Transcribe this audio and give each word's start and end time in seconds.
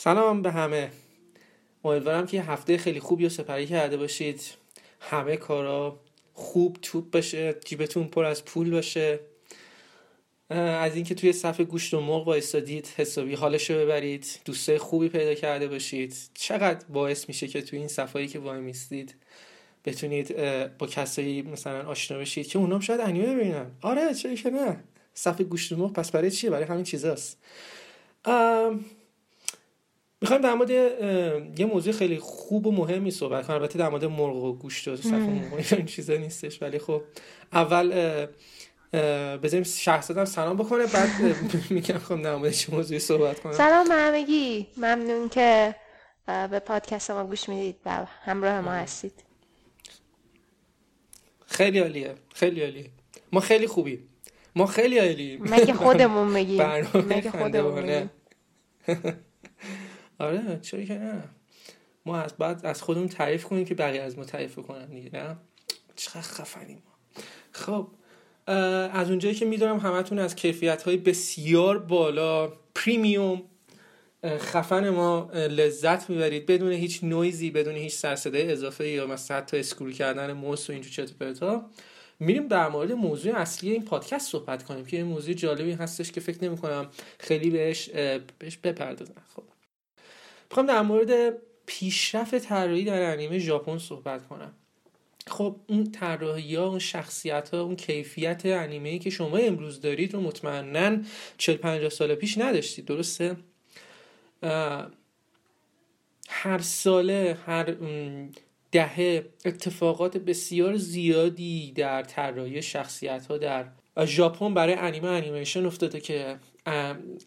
سلام 0.00 0.42
به 0.42 0.50
همه. 0.52 0.90
امیدوارم 1.84 2.26
که 2.26 2.42
هفته 2.42 2.78
خیلی 2.78 3.00
خوبی 3.00 3.24
رو 3.24 3.30
سپری 3.30 3.66
کرده 3.66 3.96
باشید. 3.96 4.40
همه 5.00 5.36
کارا 5.36 6.00
خوب 6.32 6.78
توپ 6.82 7.10
باشه 7.10 7.56
جیبتون 7.64 8.04
پر 8.04 8.24
از 8.24 8.44
پول 8.44 8.70
باشه. 8.70 9.20
از 10.50 10.94
اینکه 10.94 11.14
توی 11.14 11.32
صف 11.32 11.60
گوشت 11.60 11.94
و 11.94 12.00
مرغ 12.00 12.28
وایستادید 12.28 12.88
حسابی 12.96 13.34
حالش 13.34 13.70
رو 13.70 13.76
ببرید 13.76 14.26
دوستای 14.44 14.78
خوبی 14.78 15.08
پیدا 15.08 15.34
کرده 15.34 15.68
باشید. 15.68 16.16
چقدر 16.34 16.86
باعث 16.88 17.28
میشه 17.28 17.48
که 17.48 17.62
توی 17.62 17.78
این 17.78 17.88
صفایی 17.88 18.28
که 18.28 18.38
وای 18.38 18.60
میستید 18.60 19.14
بتونید 19.84 20.36
با 20.78 20.86
کسایی 20.86 21.42
مثلا 21.42 21.88
آشنا 21.88 22.18
بشید 22.18 22.46
که 22.46 22.58
اونام 22.58 22.80
شاید 22.80 23.00
انیمه 23.00 23.34
ببینن. 23.34 23.70
آره 23.80 24.14
چرا 24.14 24.34
که 24.34 24.50
نه. 24.50 24.84
صف 25.14 25.40
گوشت 25.40 25.72
و 25.72 25.76
مرغ 25.76 25.92
پس 25.92 26.10
برای 26.10 26.30
چیه؟ 26.30 26.50
برای 26.50 26.64
همین 26.64 26.84
چیزاست. 26.84 27.38
می‌خوایم 30.22 30.42
در 30.42 30.54
مورد 30.54 30.70
یه 31.60 31.66
موضوع 31.66 31.92
خیلی 31.92 32.18
خوب 32.18 32.66
و 32.66 32.72
مهمی 32.72 33.10
صحبت 33.10 33.46
کنم. 33.46 33.56
البته 33.56 33.78
در 33.78 33.88
مورد 33.88 34.04
مرغ 34.04 34.36
و 34.44 34.52
گوشت 34.52 34.88
و 34.88 34.96
صف 34.96 35.12
مرغ 35.12 35.72
این 35.72 35.86
چیزا 35.86 36.14
نیستش 36.14 36.62
ولی 36.62 36.78
خب 36.78 37.02
اول 37.52 37.92
بذاریم 39.42 39.62
شخصیتم 39.64 40.24
سلام 40.24 40.56
بکنه 40.56 40.86
بعد 40.86 41.08
میگم 41.70 41.98
خب 41.98 42.22
در 42.22 42.36
مورد 42.36 42.52
چه 42.52 42.72
موضوعی 42.74 43.00
صحبت 43.00 43.40
کنم. 43.40 43.52
سلام 43.52 43.86
همگی. 43.90 44.66
ممنون 44.76 45.28
که 45.28 45.74
به 46.26 46.58
پادکست 46.58 47.10
ما 47.10 47.24
گوش 47.24 47.48
می‌دید 47.48 47.76
و 47.86 48.06
همراه 48.24 48.60
ما 48.60 48.70
هستید. 48.70 49.12
خیلی 51.46 51.78
عالیه 51.78 52.14
خیلی 52.34 52.62
عالیه. 52.62 52.90
ما 53.32 53.40
خیلی 53.40 53.66
خوبیم. 53.66 54.08
ما 54.56 54.66
خیلی 54.66 54.98
عالییم. 54.98 55.42
مگه 55.42 55.72
خودمون 55.72 56.28
میگیم؟ 56.36 56.62
مگه 56.94 57.30
خودمون 57.30 57.82
میگیم؟ 57.82 58.10
آره 60.18 60.58
چرا 60.62 60.84
که 60.84 60.94
نه. 60.94 61.22
ما 62.06 62.18
از 62.20 62.32
بعد 62.32 62.66
از 62.66 62.82
خودمون 62.82 63.08
تعریف 63.08 63.44
کنیم 63.44 63.64
که 63.64 63.74
بقیه 63.74 64.02
از 64.02 64.18
ما 64.18 64.24
تعریف 64.24 64.58
کنن 64.58 64.86
دیگه 64.86 65.10
نه؟ 65.12 65.36
چقدر 65.96 66.20
خفنیم 66.20 66.82
خب 67.52 67.88
از 68.92 69.10
اونجایی 69.10 69.34
که 69.34 69.44
می‌دونم 69.44 69.78
همتون 69.78 70.18
از 70.18 70.36
کیفیت 70.36 70.82
های 70.82 70.96
بسیار 70.96 71.78
بالا 71.78 72.52
پریمیوم 72.74 73.42
خفن 74.24 74.88
ما 74.88 75.30
لذت 75.32 76.10
می‌برید. 76.10 76.46
بدون 76.46 76.72
هیچ 76.72 77.04
نویزی 77.04 77.50
بدون 77.50 77.74
هیچ 77.74 77.94
سرصدای 77.94 78.52
اضافه 78.52 78.88
یا 78.88 79.06
مثلا 79.06 79.36
حتی 79.36 79.58
اسکرول 79.58 79.92
کردن 79.92 80.32
موس 80.32 80.70
و 80.70 80.72
اینجور 80.72 80.92
چطور 80.92 81.28
پرتا 81.28 81.70
میریم 82.20 82.48
در 82.48 82.68
مورد 82.68 82.92
موضوع 82.92 83.34
اصلی 83.34 83.70
این 83.70 83.84
پادکست 83.84 84.30
صحبت 84.30 84.62
کنیم 84.62 84.84
که 84.84 84.96
این 84.96 85.06
موضوع 85.06 85.34
جالبی 85.34 85.72
هستش 85.72 86.12
که 86.12 86.20
فکر 86.20 86.44
نمی 86.44 86.56
کنم 86.56 86.86
خیلی 87.18 87.50
بهش 87.50 87.88
بهش 88.38 88.56
بپردازم 88.56 89.22
خب. 89.36 89.42
می‌خوام 90.50 90.66
در 90.66 90.82
مورد 90.82 91.38
پیشرفت 91.66 92.38
طراحی 92.38 92.84
در 92.84 93.12
انیمه 93.12 93.38
ژاپن 93.38 93.78
صحبت 93.78 94.28
کنم. 94.28 94.54
خب 95.26 95.56
اون 95.66 95.92
طراحی 95.92 96.54
ها 96.54 96.66
اون 96.66 96.78
شخصیت 96.78 97.48
ها 97.54 97.60
اون 97.60 97.76
کیفیت 97.76 98.42
انیمه 98.46 98.98
که 98.98 99.10
شما 99.10 99.36
امروز 99.36 99.80
دارید 99.80 100.14
رو 100.14 100.20
مطمئنا 100.20 101.02
40 101.38 101.56
50 101.56 101.90
سال 101.90 102.14
پیش 102.14 102.38
نداشتید 102.38 102.84
درسته؟ 102.84 103.36
هر 106.28 106.58
ساله 106.58 107.38
هر 107.46 107.76
دهه 108.72 109.24
اتفاقات 109.44 110.16
بسیار 110.16 110.76
زیادی 110.76 111.72
در 111.72 112.02
طراحی 112.02 112.62
شخصیت 112.62 113.26
ها 113.26 113.38
در 113.38 113.66
ژاپن 114.04 114.54
برای 114.54 114.74
انیمه 114.74 115.08
انیمیشن 115.08 115.66
افتاده 115.66 116.00
که 116.00 116.38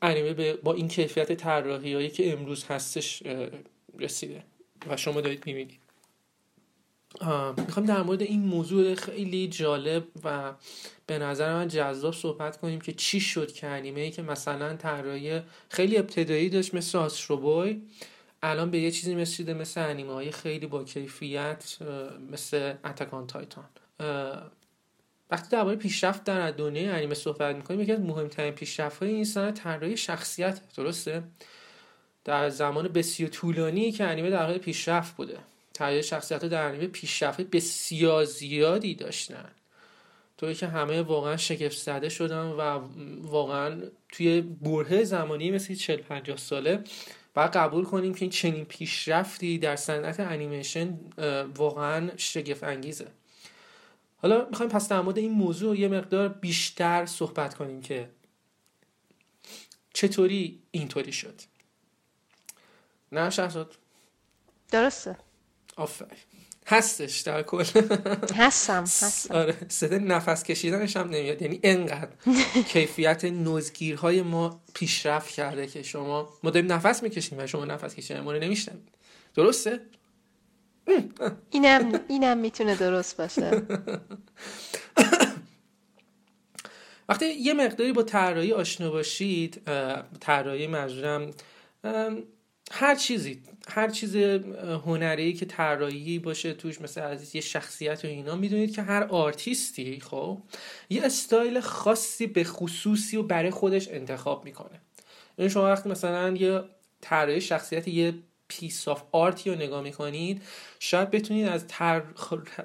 انیمه 0.02 0.54
با 0.54 0.74
این 0.74 0.88
کیفیت 0.88 1.34
طراحی 1.34 1.94
هایی 1.94 2.10
که 2.10 2.34
امروز 2.34 2.64
هستش 2.64 3.24
رسیده 4.00 4.44
و 4.88 4.98
شما 4.98 5.22
دارید 5.22 5.46
می‌بینید. 5.46 5.80
می‌خوام 7.58 7.86
در 7.86 8.02
مورد 8.02 8.22
این 8.22 8.42
موضوع 8.42 8.96
خیلی 8.96 9.48
جالب 9.48 10.04
و 10.24 10.54
به 11.08 11.18
نظر 11.18 11.54
من 11.54 11.68
جذاب 11.68 12.14
صحبت 12.14 12.58
کنیم 12.58 12.82
که 12.82 12.94
چی 12.94 13.20
شد 13.20 13.52
که 13.52 13.68
انیمه 13.68 14.02
ای 14.02 14.12
که 14.12 14.22
مثلا 14.22 14.76
طراحی 14.76 15.42
خیلی 15.70 15.98
ابتدایی 15.98 16.50
داشت 16.50 16.74
مثل 16.74 16.98
آستروبوی 16.98 17.82
الان 18.44 18.72
به 18.72 18.80
یه 18.80 18.92
چیزی 18.92 19.16
رسیده 19.16 19.54
مثل 19.54 19.82
انیمه 19.82 20.14
های 20.14 20.32
خیلی 20.32 20.68
با 20.68 20.84
کیفیت 20.84 21.78
مثل 22.32 22.74
اتکان 22.86 23.28
تایتان 23.28 23.66
وقتی 25.32 25.50
درباره 25.50 25.76
پیشرفت 25.76 26.24
در 26.24 26.52
دنیای 26.52 26.88
انیمه 26.88 27.14
صحبت 27.14 27.56
می‌کنیم 27.56 27.80
یکی 27.80 27.92
از 27.92 28.00
مهمترین 28.00 28.54
پیشرفت 28.54 29.04
های 29.04 29.12
این 29.12 29.26
سنت 29.26 29.54
طراحی 29.54 29.98
شخصیت 29.98 30.62
درسته؟ 30.78 31.24
در 32.26 32.50
زمان 32.50 32.88
بسیار 32.88 33.30
طولانی 33.30 33.92
که 33.92 34.04
انیمه 34.04 34.30
در 34.30 34.46
حال 34.46 34.58
پیشرفت 34.58 35.16
بوده. 35.16 35.38
طراحی 35.74 36.04
شخصیت 36.04 36.46
در 36.46 36.64
انیمه 36.64 36.88
پیشرفت 36.88 37.42
بسیار 37.42 38.26
زیادی 38.26 38.96
داشتن. 38.96 39.50
توی 40.38 40.56
که 40.56 40.68
همه 40.68 41.02
واقعا 41.02 41.38
شگفت 41.38 41.78
زده 41.78 42.10
شدن 42.10 42.46
و 42.46 42.80
واقعا 43.22 43.82
توی 44.12 44.42
برهه 44.42 45.04
زمانی 45.04 45.52
مثل 45.52 45.76
40 45.76 46.02
50 46.02 46.38
ساله 46.38 46.84
باید 47.34 47.52
قبول 47.52 47.84
کنیم 47.84 48.14
که 48.14 48.22
این 48.22 48.30
چنین 48.30 48.66
پیشرفتی 48.66 49.58
در 49.58 49.76
صنعت 49.76 50.20
انیمیشن 50.20 51.00
واقعا 51.56 52.10
شگفت 52.18 52.64
انگیزه 52.64 53.08
حالا 54.22 54.48
می‌خوایم 54.50 54.72
پس 54.72 54.90
در 54.90 55.02
مورد 55.02 55.18
این 55.18 55.32
موضوع 55.32 55.80
یه 55.80 55.88
مقدار 55.88 56.30
بیشتر 56.30 57.06
صحبت 57.06 57.54
کنیم 57.54 57.82
که 57.82 58.10
چطوری 59.94 60.60
اینطوری 60.72 61.12
شد. 61.12 61.42
نه 63.12 63.30
شهزاد؟ 63.30 63.76
درسته. 64.72 65.18
آفرین. 65.76 66.20
هستش 66.68 67.20
در 67.20 67.44
کل. 67.44 67.64
هستم 68.36 68.82
هستم. 68.84 69.36
آره 69.36 69.58
صدا 69.68 69.98
نفس 69.98 70.44
کشیدنش 70.44 70.98
هم 70.98 71.10
نمیاد. 71.10 71.42
یعنی 71.42 71.60
انقدر 71.64 72.12
کیفیت 72.68 73.26
نوزگیرهای 73.26 74.22
ما 74.22 74.62
پیشرفت 74.74 75.30
کرده 75.30 75.68
که 75.68 75.84
شما 75.84 76.30
ما 76.44 76.50
داریم 76.50 76.72
نفس 76.72 77.04
می‌کشیم 77.04 77.40
و 77.40 77.48
شما 77.48 77.66
نفس 77.66 77.96
کشیدن 77.96 78.20
ما 78.20 78.32
رو 78.32 78.40
نمیشنوید. 78.40 78.90
درسته؟ 79.36 79.80
اینم 81.52 82.00
اینم 82.08 82.38
می‌تونه 82.38 82.76
درست 82.76 83.18
باشه 83.18 83.62
وقتی 87.10 87.26
یه 87.26 87.54
مقداری 87.54 87.94
با 87.94 88.04
طراحی 88.04 88.54
آشنا 88.54 88.92
باشید 88.92 89.62
طراحی 90.20 90.68
منظورم 90.68 91.32
هر 92.72 92.96
چیزی 92.96 93.42
هر 93.68 93.90
چیز 93.90 94.16
هنری 94.86 95.34
که 95.34 95.46
طراحی 95.46 96.20
باشه 96.20 96.54
توش 96.54 96.82
مثل 96.82 97.02
از 97.02 97.36
یه 97.36 97.42
شخصیت 97.42 98.06
و 98.06 98.08
اینا 98.08 98.36
می‌دونید 98.36 98.76
که 98.76 98.82
هر 98.82 99.04
آرتیستی 99.04 100.00
خب 100.00 100.42
یه 100.90 101.06
استایل 101.06 101.60
خاصی 101.60 102.28
به 102.28 102.44
خصوصی 102.44 103.18
و 103.18 103.24
برای 103.24 103.52
خودش 103.52 103.88
انتخاب 103.88 104.46
می‌کنه. 104.46 104.82
این 105.38 105.50
شما 105.50 105.64
وقتی 105.64 105.90
مثلا 105.90 106.30
یه 106.30 106.64
طراحی 107.02 107.42
شخصیت 107.42 107.88
یه 107.88 108.14
piece 108.52 108.88
of 108.88 109.04
art 109.12 109.40
ی 109.40 109.50
رو 109.50 109.56
نگاه 109.56 109.82
می‌کنید 109.84 110.42
شاید 110.80 111.12
بتونید 111.12 111.48
از 111.48 111.68
تر... 111.68 112.04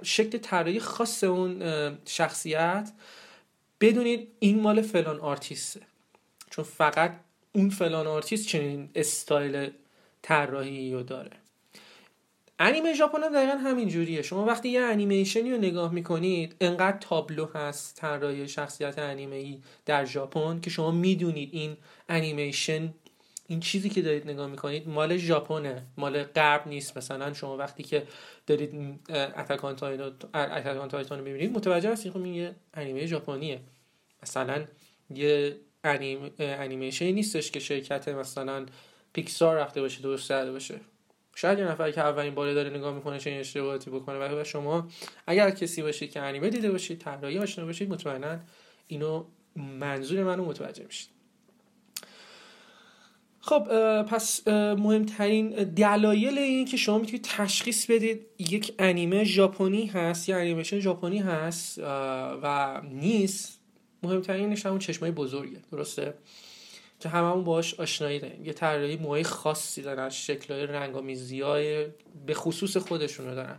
شکل 0.03 0.39
طراحی 0.39 0.81
خاص 0.81 1.25
اون 1.25 1.63
شخصیت 2.07 2.93
بدونید 3.81 4.29
این 4.39 4.61
مال 4.61 4.83
فلان 4.83 5.21
آرتیسته. 5.21 5.81
چون 6.51 6.65
فقط 6.65 7.21
اون 7.53 7.71
فلان 7.71 8.07
آرتیست 8.07 8.47
چنین 8.47 8.89
استایل 8.95 9.71
طراحی 10.23 10.93
رو 10.93 11.03
داره. 11.03 11.31
انیمه 12.59 12.95
ژاپن 12.95 13.23
هم 13.23 13.33
دقیقا 13.33 13.59
همین 13.59 13.89
جوریه. 13.89 14.23
شما 14.23 14.45
وقتی 14.45 14.69
یه 14.69 14.81
انیمیشنی 14.81 15.53
رو 15.53 15.59
نگاه 15.59 15.93
می‌کنید 15.93 16.57
انقدر 16.61 16.99
تابلو 16.99 17.47
هست 17.55 17.97
طراحی 17.97 18.49
شخصیت 18.49 18.99
انیمه 18.99 19.59
در 19.87 20.05
ژاپن 20.05 20.61
که 20.61 20.71
شما 20.71 20.91
می‌دونید 20.91 21.49
این 21.53 21.77
انیمیشن 22.09 22.95
این 23.49 23.61
چیزی 23.61 23.89
که 23.89 24.03
دارید 24.03 24.31
نگاه 24.31 24.47
می‌کنید 24.47 24.89
مال 24.89 25.17
ژاپنه 25.17 25.87
مال 25.97 26.23
غرب 26.23 26.69
نیست. 26.69 26.97
مثلا 26.97 27.33
شما 27.33 27.57
وقتی 27.57 27.83
که 27.83 28.07
دارید 28.47 29.01
Attack 29.11 29.60
on 29.60 29.77
Titan 29.77 31.19
رو 31.19 31.25
ببینید 31.25 31.53
متوجه 31.53 31.93
هستید 31.93 32.13
خب 32.13 32.23
این 32.23 32.35
یه 32.35 32.55
انیمه 32.75 33.07
ژاپنیه. 33.07 33.61
مثلا 34.23 34.65
یه 35.11 35.57
انیم... 35.85 36.31
انیمیشن 36.39 37.11
نیستش 37.11 37.51
که 37.51 37.61
شرکت 37.61 38.09
مثلا 38.09 38.67
پیکسار 39.13 39.57
رفته 39.57 39.81
باشه 39.81 40.03
درست 40.03 40.29
کرده 40.29 40.53
باشه. 40.53 40.81
شاید 41.35 41.59
یه 41.59 41.65
نفر 41.65 41.91
که 41.91 42.01
اولین 42.01 42.35
بار 42.35 42.55
داره 42.55 42.71
نگاه 42.71 42.95
می‌کنه 42.95 43.19
چه 43.19 43.31
اشتباهاتی 43.31 43.91
بکنه. 43.91 44.19
ولی 44.19 44.45
شما 44.45 44.89
اگر 45.27 45.51
کسی 45.51 45.83
باشید 45.83 46.11
که 46.11 46.21
انیمه 46.21 46.51
دیده 46.51 46.71
باشید 46.71 46.99
طراحی 46.99 47.39
آشنا 47.39 47.65
باشید 47.65 47.91
مطمئنا 47.91 48.39
اینو 48.87 49.25
منظور 49.57 50.25
منو 50.25 50.45
متوجه 50.45 50.85
میشید. 50.85 51.16
خب 53.47 54.03
پس 54.03 54.49
مهمترین 54.49 55.49
دلایل 55.51 56.39
این 56.39 56.65
که 56.65 56.77
شما 56.77 56.99
می‌تونید 56.99 57.25
تشخیص 57.25 57.91
بدید 57.91 58.27
یک 58.39 58.75
انیمه 58.79 59.25
ژاپنی 59.25 59.87
هست 59.87 60.29
یا 60.29 60.39
انیمیشن 60.39 60.81
ژاپنی 60.81 61.19
هست 61.19 61.79
و 62.43 62.81
نیست. 62.91 63.61
مهمترینش 64.03 64.67
همون 64.67 64.79
چشمای 64.79 65.11
بزرگه 65.11 65.59
درسته؟ 65.73 66.15
که 67.01 67.09
هممون 67.09 67.45
باهاش 67.45 67.75
آشنایی 67.75 68.19
داریم. 68.19 68.45
یه 68.45 68.53
طراحی 68.53 68.97
موهای 68.97 69.23
خاصی 69.23 69.83
دارن 69.83 70.09
شکلهای 70.11 70.67
رنگامیزی 70.67 71.41
های 71.41 71.87
به 72.27 72.35
خصوص 72.35 72.77
خودشونو 72.77 73.35
دارن. 73.35 73.59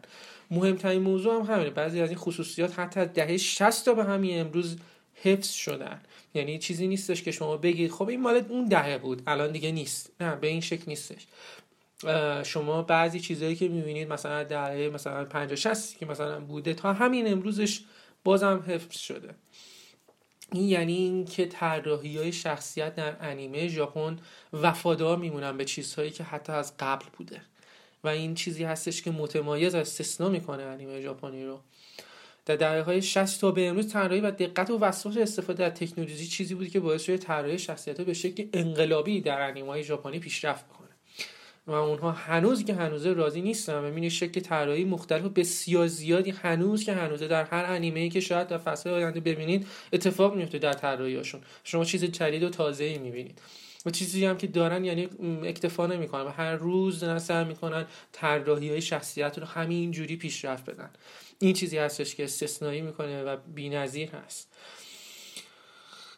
مهمترین 0.52 1.02
موضوع 1.02 1.36
هم 1.36 1.54
همینه. 1.54 1.70
بعضی 1.70 2.02
از 2.02 2.10
این 2.10 2.18
خصوصیات 2.18 2.80
حتی 2.80 3.00
از 3.00 3.14
دهه 3.14 3.38
60 3.38 3.86
تا 3.86 3.94
به 3.94 4.04
همین 4.04 4.40
امروز 4.40 4.78
حفظ 5.14 5.52
شدن. 5.52 6.02
یعنی 6.34 6.60
چیزی 6.60 6.88
نیستش 6.88 7.24
که 7.24 7.32
شما 7.32 7.58
بگید 7.58 7.92
خب 7.92 8.10
این 8.10 8.22
مال 8.22 8.46
اون 8.50 8.66
دهه 8.66 8.98
بود 8.98 9.22
الان 9.28 9.52
دیگه 9.52 9.72
نیست. 9.72 10.12
نه 10.22 10.36
به 10.36 10.48
این 10.48 10.62
شکل 10.62 10.84
نیستش. 10.88 11.28
شما 12.44 12.82
بعضی 12.82 13.20
چیزهایی 13.20 13.56
که 13.56 13.68
می‌بینید 13.68 14.14
مثلا 14.14 14.44
دهه 14.44 14.92
مثلا 14.94 15.26
50 15.26 15.56
60 15.56 15.98
که 15.98 16.06
مثلا 16.06 16.40
بوده 16.40 16.74
تا 16.74 16.94
همین 16.94 17.32
امروزش 17.32 17.82
بازم 18.24 18.64
حفظ 18.68 19.00
شده. 19.00 19.36
این 20.52 20.64
یعنی 20.64 20.94
اینکه 20.94 21.46
طراحی 21.46 22.18
های 22.18 22.32
شخصیت 22.32 22.96
در 22.96 23.16
انیمه 23.22 23.68
ژاپن 23.68 24.20
وفادار 24.54 25.18
میمونن 25.18 25.58
به 25.58 25.66
چیزهایی 25.66 26.12
که 26.12 26.24
حتی 26.24 26.54
از 26.54 26.74
قبل 26.80 27.06
بوده. 27.18 27.42
و 28.04 28.08
این 28.08 28.36
چیزی 28.36 28.64
هستش 28.64 29.02
که 29.02 29.12
متمایز 29.12 29.76
استثنا 29.76 30.30
می‌کنه 30.30 30.64
انیمه 30.64 31.02
ژاپنی 31.02 31.46
رو. 31.46 31.60
در 32.48 32.56
دهه 32.56 32.82
های 32.82 33.02
60 33.02 33.42
تا 33.42 33.52
به 33.52 33.68
امروز 33.68 33.94
طراحی 33.94 34.22
و 34.22 34.32
دقت 34.32 34.70
و 34.70 34.80
وسواس 34.80 35.18
استفاده 35.18 35.66
از 35.66 35.74
تکنولوژی 35.74 36.28
چیزی 36.28 36.56
بود 36.56 36.70
که 36.70 36.80
باعث 36.80 37.04
شده 37.04 37.18
طراحی 37.18 37.60
شخصیت 37.60 38.02
به 38.02 38.14
شکل 38.14 38.48
انقلابی 38.54 39.22
در 39.22 39.42
انیمه 39.42 39.82
ژاپنی 39.82 40.20
پیشرفت 40.20 40.68
کنه 40.68 40.88
و 41.68 41.72
اونها 41.72 42.12
هنوز 42.12 42.66
که 42.66 42.74
هنوز 42.74 43.06
راضی 43.06 43.42
نیستن 43.42 43.74
و 43.74 43.82
می‌بینید 43.82 44.12
شکل 44.12 44.42
طراحی 44.42 44.86
مختلف 44.86 45.26
و 45.26 45.30
بسیار 45.30 45.88
زیادی 45.88 46.32
هنوز 46.32 46.84
که 46.84 46.94
هنوز 46.94 47.24
در 47.24 47.44
هر 47.44 47.66
انیمه 47.66 48.00
ای 48.00 48.10
که 48.10 48.20
شاید 48.20 48.48
در 48.48 48.58
فصل 48.58 48.90
آینده 48.90 49.20
ببینید 49.20 49.68
اتفاق 49.94 50.36
میفته 50.36 50.60
در 50.60 50.74
طراحیاشون 50.74 51.42
شما 51.64 51.86
چیز 51.86 52.04
جدید 52.04 52.44
و 52.44 52.50
تازه 52.50 52.84
ای 52.84 52.98
می‌بینید. 52.98 53.42
و 53.86 53.90
چیزی 53.90 54.26
هم 54.26 54.38
که 54.38 54.48
دارن 54.48 54.86
یعنی 54.86 55.10
اکتفا 55.44 55.88
نمی‌کنن 55.88 56.24
و 56.24 56.30
هر 56.30 56.56
روز 56.56 57.00
دارن 57.00 57.20
سعی 57.20 57.46
می‌کنن 57.46 57.86
طراحی 58.12 58.70
های 58.70 58.82
شخصیت 58.82 59.40
رو 59.40 59.46
همین 59.46 59.92
جوری 59.92 60.16
پیشرفت 60.16 60.70
بدن. 60.70 60.90
این 61.40 61.54
چیزی 61.54 61.78
هستش 61.78 62.16
که 62.16 62.24
استثنایی 62.24 62.82
می‌کنه 62.82 63.24
و 63.24 63.38
بی‌نظیر 63.56 64.10
هست. 64.10 64.48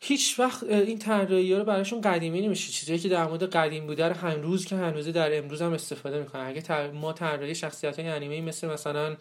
هیچ 0.01 0.39
وقت 0.39 0.63
این 0.63 0.99
طراحی 0.99 1.55
رو 1.55 1.63
براشون 1.63 2.01
قدیمی 2.01 2.41
نمیشه. 2.41 2.71
چیزی 2.71 2.99
که 2.99 3.09
در 3.09 3.27
مورد 3.27 3.43
قدیم 3.43 3.88
بوده 3.88 4.05
رو 4.05 4.15
هنوز 4.15 4.65
که 4.65 4.75
هنوزه 4.75 5.11
در 5.11 5.38
امروز 5.38 5.61
هم 5.61 5.73
استفاده 5.73 6.19
می‌کنن. 6.19 6.47
اگه 6.47 6.91
ما 6.91 7.13
طراحی 7.13 7.55
شخصیت 7.55 7.99
های 7.99 8.07
انیمه 8.07 8.41
مثل 8.41 8.67
مثلا 8.67 9.17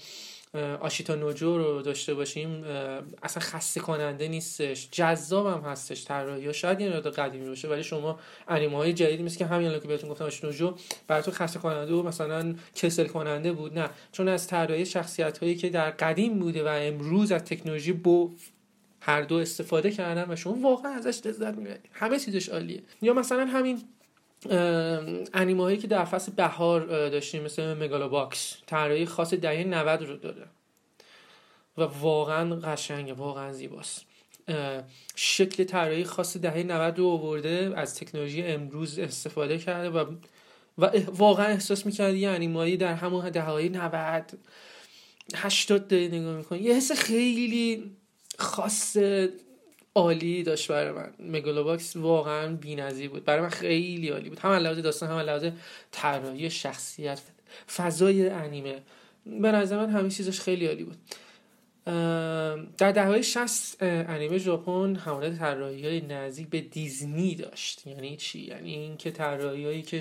آشیتا 0.80 1.14
نوجو 1.14 1.58
رو 1.58 1.82
داشته 1.82 2.14
باشیم 2.14 2.64
اصلا 3.22 3.42
خسته 3.42 3.80
کننده 3.80 4.28
نیستش. 4.28 4.88
جذاب 4.92 5.46
هم 5.46 5.70
هستش 5.70 6.04
طراحی 6.04 6.54
شاید 6.54 6.80
یه 6.80 6.88
مقدار 6.88 7.12
قدیمی 7.12 7.48
باشه 7.48 7.68
ولی 7.68 7.82
شما 7.82 8.18
انیمه 8.48 8.76
های 8.76 8.92
جدیدی 8.92 9.22
مثل 9.22 9.38
که 9.38 9.46
همین 9.46 9.80
که 9.80 9.88
بهتون 9.88 10.10
گفتم 10.10 10.24
آشیتا 10.24 10.46
نوجو 10.46 10.74
براتون 11.06 11.34
خسته 11.34 11.58
کننده 11.58 11.94
و 11.94 12.02
مثلا 12.02 12.54
کسل 12.74 13.06
کننده 13.06 13.52
بود. 13.52 13.78
نه 13.78 13.90
چون 14.12 14.28
از 14.28 14.46
طراحی 14.46 14.86
شخصیت 14.86 15.38
هایی 15.38 15.56
که 15.56 15.68
در 15.68 15.90
قدیم 15.90 16.38
بوده 16.38 16.64
و 16.64 16.68
امروز 16.68 17.32
از 17.32 17.44
تکنولوژی 17.44 17.92
بو 17.92 18.32
هر 19.00 19.22
دو 19.22 19.34
استفاده 19.34 19.90
کردن 19.90 20.32
و 20.32 20.36
شما 20.36 20.54
واقعا 20.54 20.92
ازش 20.92 21.26
لذت 21.26 21.54
می‌برید. 21.54 21.88
همه 21.92 22.18
چیزش 22.18 22.48
عالیه. 22.48 22.82
یا 23.02 23.14
مثلا 23.14 23.46
همین 23.46 23.82
انیمه 25.34 25.62
هایی 25.62 25.76
که 25.78 25.86
در 25.86 26.04
فصل 26.04 26.32
بهار 26.32 27.08
داشتیم 27.08 27.42
مثل 27.42 27.74
Megalo 27.74 28.08
Box 28.08 28.56
طراحی 28.66 29.06
خاص 29.06 29.34
دهه 29.34 29.64
90 29.64 30.02
رو 30.02 30.16
داره 30.16 30.46
و 31.78 31.82
واقعا 31.82 32.54
قشنگه 32.54 33.12
واقعا 33.12 33.52
زیباست. 33.52 34.04
شکل 35.16 35.64
طراحی 35.64 36.04
خاص 36.04 36.36
دهه 36.36 36.62
90 36.62 36.98
رو 36.98 37.06
آورده 37.06 37.72
از 37.76 37.94
تکنولوژی 37.94 38.42
امروز 38.42 38.98
استفاده 38.98 39.58
کرده 39.58 39.90
و 39.90 40.04
و 40.78 40.90
واقعا 41.06 41.46
احساس 41.46 41.86
می‌کردی 41.86 42.18
یه 42.18 42.28
انیمایی 42.28 42.76
در 42.76 42.94
همون 42.94 43.30
دههای 43.30 43.68
90 43.68 44.38
80 45.34 45.88
داری 45.88 46.08
نگاه 46.08 46.36
می‌کنی 46.36 46.58
یه 46.58 46.74
حس 46.74 46.92
خیلی 46.92 47.90
خاص 48.38 48.96
عالی 49.94 50.42
داشت 50.42 50.68
برای 50.68 50.92
من. 50.92 51.14
مگالوباکس 51.18 51.96
واقعا 51.96 52.56
بی‌نظیر 52.56 53.10
بود. 53.10 53.24
برای 53.24 53.42
من 53.42 53.48
خیلی 53.48 54.08
عالی 54.08 54.28
بود. 54.28 54.38
هم 54.38 54.52
لحاظ 54.52 54.78
داستان 54.78 55.10
هم 55.10 55.18
لحاظ 55.18 55.46
طراحی 55.90 56.50
شخصیت 56.50 57.20
فضای 57.76 58.28
انیمه. 58.28 58.82
به 59.26 59.52
نظر 59.52 59.76
من 59.76 59.90
همین 59.90 60.10
چیزش 60.10 60.40
خیلی 60.40 60.66
عالی 60.66 60.84
بود. 60.84 60.96
در 62.78 62.92
دههای 62.92 63.22
60 63.22 63.76
انیمه 63.80 64.38
ژاپن 64.38 64.96
حمله 64.96 65.36
طراحی 65.36 65.86
های 65.86 66.00
نزدیک 66.00 66.48
به 66.48 66.60
دیزنی 66.60 67.34
داشت. 67.34 67.86
یعنی 67.86 68.16
چی؟ 68.16 68.38
یعنی 68.40 68.74
اینکه 68.74 69.10
طراحی 69.10 69.64
هایی 69.64 69.82
که 69.82 70.00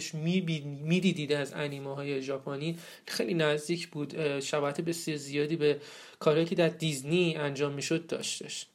می‌دیدید 0.84 1.34
از 1.34 1.53
انیمه 1.53 1.96
های 1.96 2.22
ژاپنی 2.22 2.77
خیلی 3.06 3.34
نزدیک 3.34 3.88
بود. 3.88 4.39
شباهت 4.39 4.82
بسیار 4.82 5.17
زیادی 5.17 5.56
به 5.56 5.79
کارهایی 6.20 6.46
که 6.46 6.56
در 6.56 6.70
دیزنی 6.70 7.36
انجام 7.36 7.74
می‌شد 7.74 8.08
داشتش. 8.08 8.65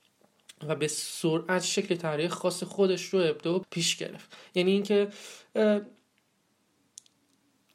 و 0.68 0.74
به 0.74 0.88
سرعت 0.88 1.62
شکل 1.62 1.96
طراحی 1.96 2.28
خاص 2.28 2.62
خودش 2.62 3.04
رو 3.04 3.20
ابدا 3.20 3.58
پیش 3.70 3.96
گرفت. 3.96 4.36
یعنی 4.54 4.70
اینکه 4.70 5.08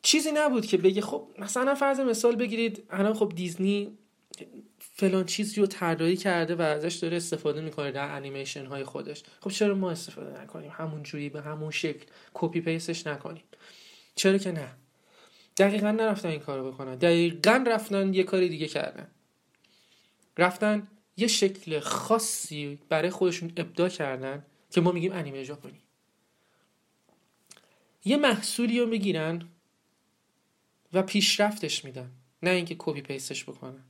چیزی 0.01 0.31
نبود 0.31 0.65
که 0.65 0.77
بگه 0.77 1.01
خب 1.01 1.27
مثلا 1.39 1.75
فرض 1.75 1.99
مثال 1.99 2.35
بگیرید 2.35 2.83
الان 2.89 3.13
خب 3.13 3.31
دیزنی 3.35 3.97
فلان 4.79 5.25
چیزی 5.25 5.61
رو 5.61 5.67
طراحی 5.67 6.17
کرده 6.17 6.55
و 6.55 6.61
ازش 6.61 6.95
داره 6.95 7.17
استفاده 7.17 7.61
می‌کنه 7.61 7.91
در 7.91 8.15
انیمیشن 8.15 8.65
های 8.65 8.83
خودش. 8.83 9.23
خب 9.41 9.49
چرا 9.49 9.75
ما 9.75 9.91
استفاده 9.91 10.41
نکنیم؟ 10.41 10.71
همون 10.73 11.03
جوری 11.03 11.29
به 11.29 11.41
همون 11.41 11.71
شکل 11.71 12.05
کپی 12.33 12.61
پیستش 12.61 13.07
نکنیم. 13.07 13.43
چرا 14.15 14.37
که 14.37 14.51
نه؟ 14.51 14.69
دقیقا 15.57 15.91
نرفتن 15.91 16.29
این 16.29 16.39
کارو 16.39 16.71
بکنن. 16.71 16.95
دقیقا 16.95 17.63
رفتن 17.67 18.13
یه 18.13 18.23
کاری 18.23 18.49
دیگه 18.49 18.67
کردن. 18.67 19.07
رفتن 20.37 20.87
یه 21.17 21.27
شکل 21.27 21.79
خاصی 21.79 22.79
برای 22.89 23.09
خودشون 23.09 23.51
ابداع 23.57 23.89
کردن 23.89 24.45
که 24.71 24.81
ما 24.81 24.91
میگیم 24.91 25.11
انیمه 25.11 25.43
ژاپنی. 25.43 25.81
یه 28.05 28.17
محصولی 28.17 28.79
رو 28.79 28.85
می‌گیرن 28.85 29.47
و 30.93 31.03
پیشرفتش 31.03 31.85
میدن 31.85 32.11
نه 32.43 32.49
اینکه 32.49 32.75
کپی 32.79 33.01
پیستش 33.01 33.43
بکنن. 33.43 33.83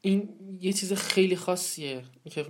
این 0.00 0.28
یه 0.60 0.72
چیز 0.72 0.92
خیلی 0.92 1.36
خاصیه 1.36 2.04
که 2.30 2.46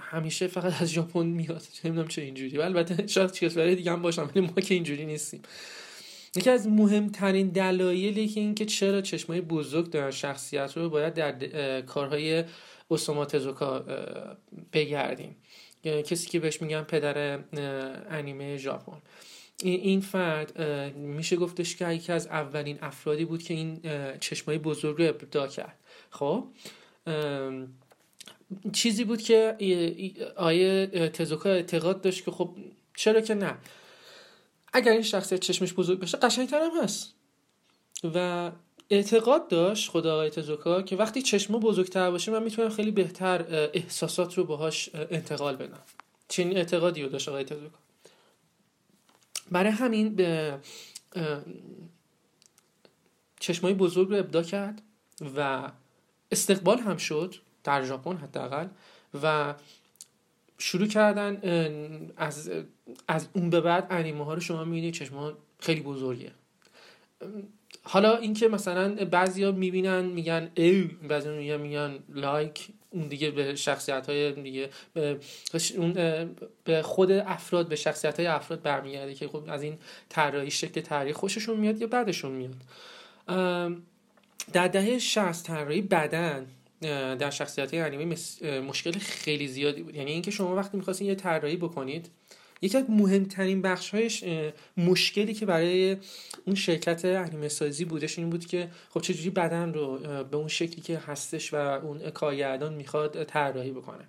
همیشه 0.00 0.46
فقط 0.46 0.82
از 0.82 0.88
ژاپن 0.88 1.26
میاد. 1.26 1.62
نمی‌دونم 1.84 2.08
چه 2.08 2.22
اینجوری 2.22 2.58
البته 2.58 3.06
شاید 3.06 3.32
کشورهای 3.32 3.76
دیگه 3.76 3.92
هم 3.92 4.02
باشم 4.02 4.30
ولی 4.34 4.46
ما 4.46 4.52
که 4.52 4.74
اینجوری 4.74 5.06
نیستیم. 5.06 5.42
یکی 6.36 6.50
از 6.50 6.68
مهمترین 6.68 7.48
دلایلی 7.48 8.28
که 8.28 8.40
اینکه 8.40 8.66
چرا 8.66 9.00
چشمای 9.00 9.40
بزرگ 9.40 9.90
دارن 9.90 10.10
شخصیت 10.10 10.76
رو 10.76 10.90
باید 10.90 11.14
در 11.14 11.80
کارهای 11.80 12.44
اوساما 12.88 13.24
تزوکا 13.24 13.84
بگردیم. 14.72 15.36
کسی 15.84 16.28
که 16.28 16.40
بهش 16.40 16.62
میگن 16.62 16.82
پدر 16.82 17.38
انیمه 18.10 18.56
ژاپن. 18.56 18.98
این 19.62 20.00
فرد 20.00 20.60
میشه 20.96 21.36
گفتش 21.36 21.76
که 21.76 21.92
یکی 21.92 22.12
از 22.12 22.26
اولین 22.26 22.78
افرادی 22.82 23.24
بود 23.24 23.42
که 23.42 23.54
این 23.54 23.80
چشمای 24.20 24.58
بزرگ 24.58 25.02
رو 25.02 25.08
ابدا 25.08 25.46
کرد. 25.46 25.78
خب؟ 26.10 26.44
چیزی 28.72 29.04
بود 29.04 29.22
که 29.22 29.56
آیه 30.36 30.86
تزوکا 30.86 31.50
اعتقاد 31.50 32.00
داشت 32.00 32.24
که 32.24 32.30
خب 32.30 32.56
چرا 32.94 33.20
که 33.20 33.34
نه؟ 33.34 33.54
اگر 34.72 34.92
این 34.92 35.02
شخصیت 35.02 35.40
چشمش 35.40 35.72
بزرگ 35.74 36.00
بشه 36.00 36.18
قشنگتر 36.18 36.60
هم 36.60 36.82
هست. 36.82 37.14
و 38.14 38.50
اعتقاد 38.90 39.48
داشت 39.48 39.90
خدا 39.90 40.14
آقای 40.14 40.30
تزوکا 40.30 40.82
که 40.82 40.96
وقتی 40.96 41.22
چشمه 41.22 41.58
بزرگتر 41.58 42.10
باشه 42.10 42.32
من 42.32 42.42
می‌تونم 42.42 42.68
خیلی 42.68 42.90
بهتر 42.90 43.44
احساسات 43.74 44.34
رو 44.34 44.44
باهاش 44.44 44.90
انتقال 44.94 45.56
بدم. 45.56 45.82
چنین 46.28 46.56
اعتقادی 46.56 47.02
رو 47.02 47.08
داشت 47.08 47.28
آقای 47.28 47.44
تزوکا. 47.44 47.78
برای 49.50 49.72
همین 49.72 50.14
به 50.14 50.58
چشمای 53.40 53.74
بزرگ 53.74 54.08
رو 54.08 54.16
ابدا 54.16 54.42
کرد 54.42 54.82
و 55.36 55.70
استقبال 56.32 56.78
هم 56.78 56.96
شد 56.96 57.34
در 57.64 57.84
ژاپن 57.84 58.16
حداقل 58.16 58.66
و 59.22 59.54
شروع 60.60 60.86
کردن 60.86 61.40
از 62.16 62.50
از 63.08 63.28
اون 63.32 63.50
به 63.50 63.60
بعد 63.60 63.86
انیمه 63.90 64.24
ها 64.24 64.34
رو 64.34 64.40
شما 64.40 64.64
می‌بینید 64.64 64.94
چشما 64.94 65.32
خیلی 65.60 65.80
بزرگه. 65.80 66.30
حالا 67.82 68.16
اینکه 68.16 68.48
مثلا 68.48 68.94
بعضیا 69.04 69.52
می‌بینن 69.52 70.04
میگن 70.04 70.50
ای 70.54 70.82
بعضی 70.82 71.28
میگن 71.28 71.56
میگن 71.56 71.98
لایک 72.08 72.68
اون 72.90 73.08
دیگه 73.08 73.30
به 73.30 73.54
شخصیت 73.54 74.06
های 74.06 74.32
دیگه 74.32 74.70
به, 74.94 75.18
اون 75.76 75.92
به 76.64 76.82
خود 76.82 77.10
افراد 77.12 77.68
به 77.68 77.76
شخصیت 77.76 78.20
های 78.20 78.26
افراد 78.26 78.62
برمیگرده 78.62 79.14
که 79.14 79.28
خب 79.28 79.44
از 79.48 79.62
این 79.62 79.78
طراحی 80.08 80.50
شکل 80.50 80.80
طراحی 80.80 81.12
خوششون 81.12 81.56
میاد 81.56 81.80
یا 81.80 81.86
بعدشون 81.86 82.32
میاد. 82.32 82.56
در 84.52 84.68
دهه 84.68 84.98
60 84.98 85.46
طراحی 85.46 85.82
بدن. 85.82 86.46
در 86.80 87.30
شخصیت 87.30 87.74
انیمه 87.74 88.16
مشکل 88.60 88.98
خیلی 88.98 89.48
زیادی 89.48 89.82
بود. 89.82 89.94
یعنی 89.94 90.10
اینکه 90.10 90.30
شما 90.30 90.56
وقتی 90.56 90.76
می‌خواستین 90.76 91.06
یه 91.06 91.14
طراحی 91.14 91.56
بکنید 91.56 92.10
یکی 92.62 92.78
از 92.78 92.84
مهمترین 92.88 93.62
بخشهایش 93.62 94.24
مشکلی 94.76 95.34
که 95.34 95.46
برای 95.46 95.96
اون 96.46 96.56
شرکت 96.56 97.04
انیمه 97.04 97.48
سازی 97.48 97.84
بودش 97.84 98.18
این 98.18 98.30
بود 98.30 98.46
که 98.46 98.68
خب 98.90 99.00
چجوری 99.00 99.30
بدن 99.30 99.72
رو 99.72 99.98
به 100.24 100.36
اون 100.36 100.48
شکلی 100.48 100.80
که 100.80 100.98
هستش 100.98 101.54
و 101.54 101.56
اون 101.56 102.10
کارگردان 102.10 102.74
می‌خواد 102.74 103.24
طراحی 103.24 103.70
بکنه. 103.70 104.04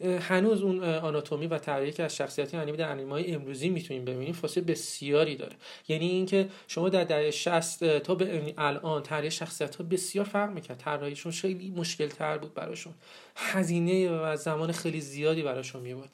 هنوز 0.00 0.62
اون 0.62 0.84
آناتومی 0.84 1.46
و 1.46 1.58
طراحی 1.58 1.92
که 1.92 2.02
از 2.02 2.16
شخصیت 2.16 2.54
انیمه 2.54 2.76
در 2.76 2.90
انیمه 2.90 3.24
امروزی 3.28 3.68
می‌تونیم 3.68 4.04
ببینیم 4.04 4.32
فاصله 4.32 4.64
بسیاری 4.64 5.36
داره. 5.36 5.56
یعنی 5.88 6.08
اینکه 6.08 6.48
شما 6.68 6.88
در 6.88 7.04
دهه 7.04 7.30
60 7.30 7.98
تا 7.98 8.14
به 8.14 8.54
الان 8.58 9.02
طراحی 9.02 9.30
شخصیت 9.30 9.76
ها 9.76 9.84
بسیار 9.84 10.24
فرق 10.24 10.50
می‌کرد. 10.50 10.78
طراحیشون 10.78 11.32
خیلی 11.32 11.70
مشکل 11.70 12.06
تر 12.06 12.38
بود 12.38 12.54
براشون. 12.54 12.94
هزینه 13.36 14.10
و 14.10 14.36
زمان 14.36 14.72
خیلی 14.72 15.00
زیادی 15.00 15.42
براشون 15.42 15.82
میبود 15.82 16.10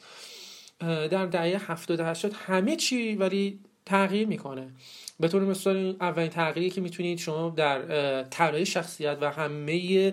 در 0.81 1.27
دهه 1.27 1.71
70 1.71 2.01
80 2.01 2.33
همه 2.33 2.77
چی 2.77 3.15
ولی 3.15 3.61
تغییر 3.87 4.29
می‌کنه. 4.29 4.73
به 5.21 5.29
طور 5.29 5.45
مثال 5.45 5.97
اولین 6.01 6.29
تغییری 6.29 6.71
که 6.71 6.81
می‌تونید 6.81 7.19
شما 7.19 7.51
در 7.51 8.23
طراحی 8.23 8.67
شخصیت 8.67 9.19
و 9.21 9.31
همه 9.31 10.13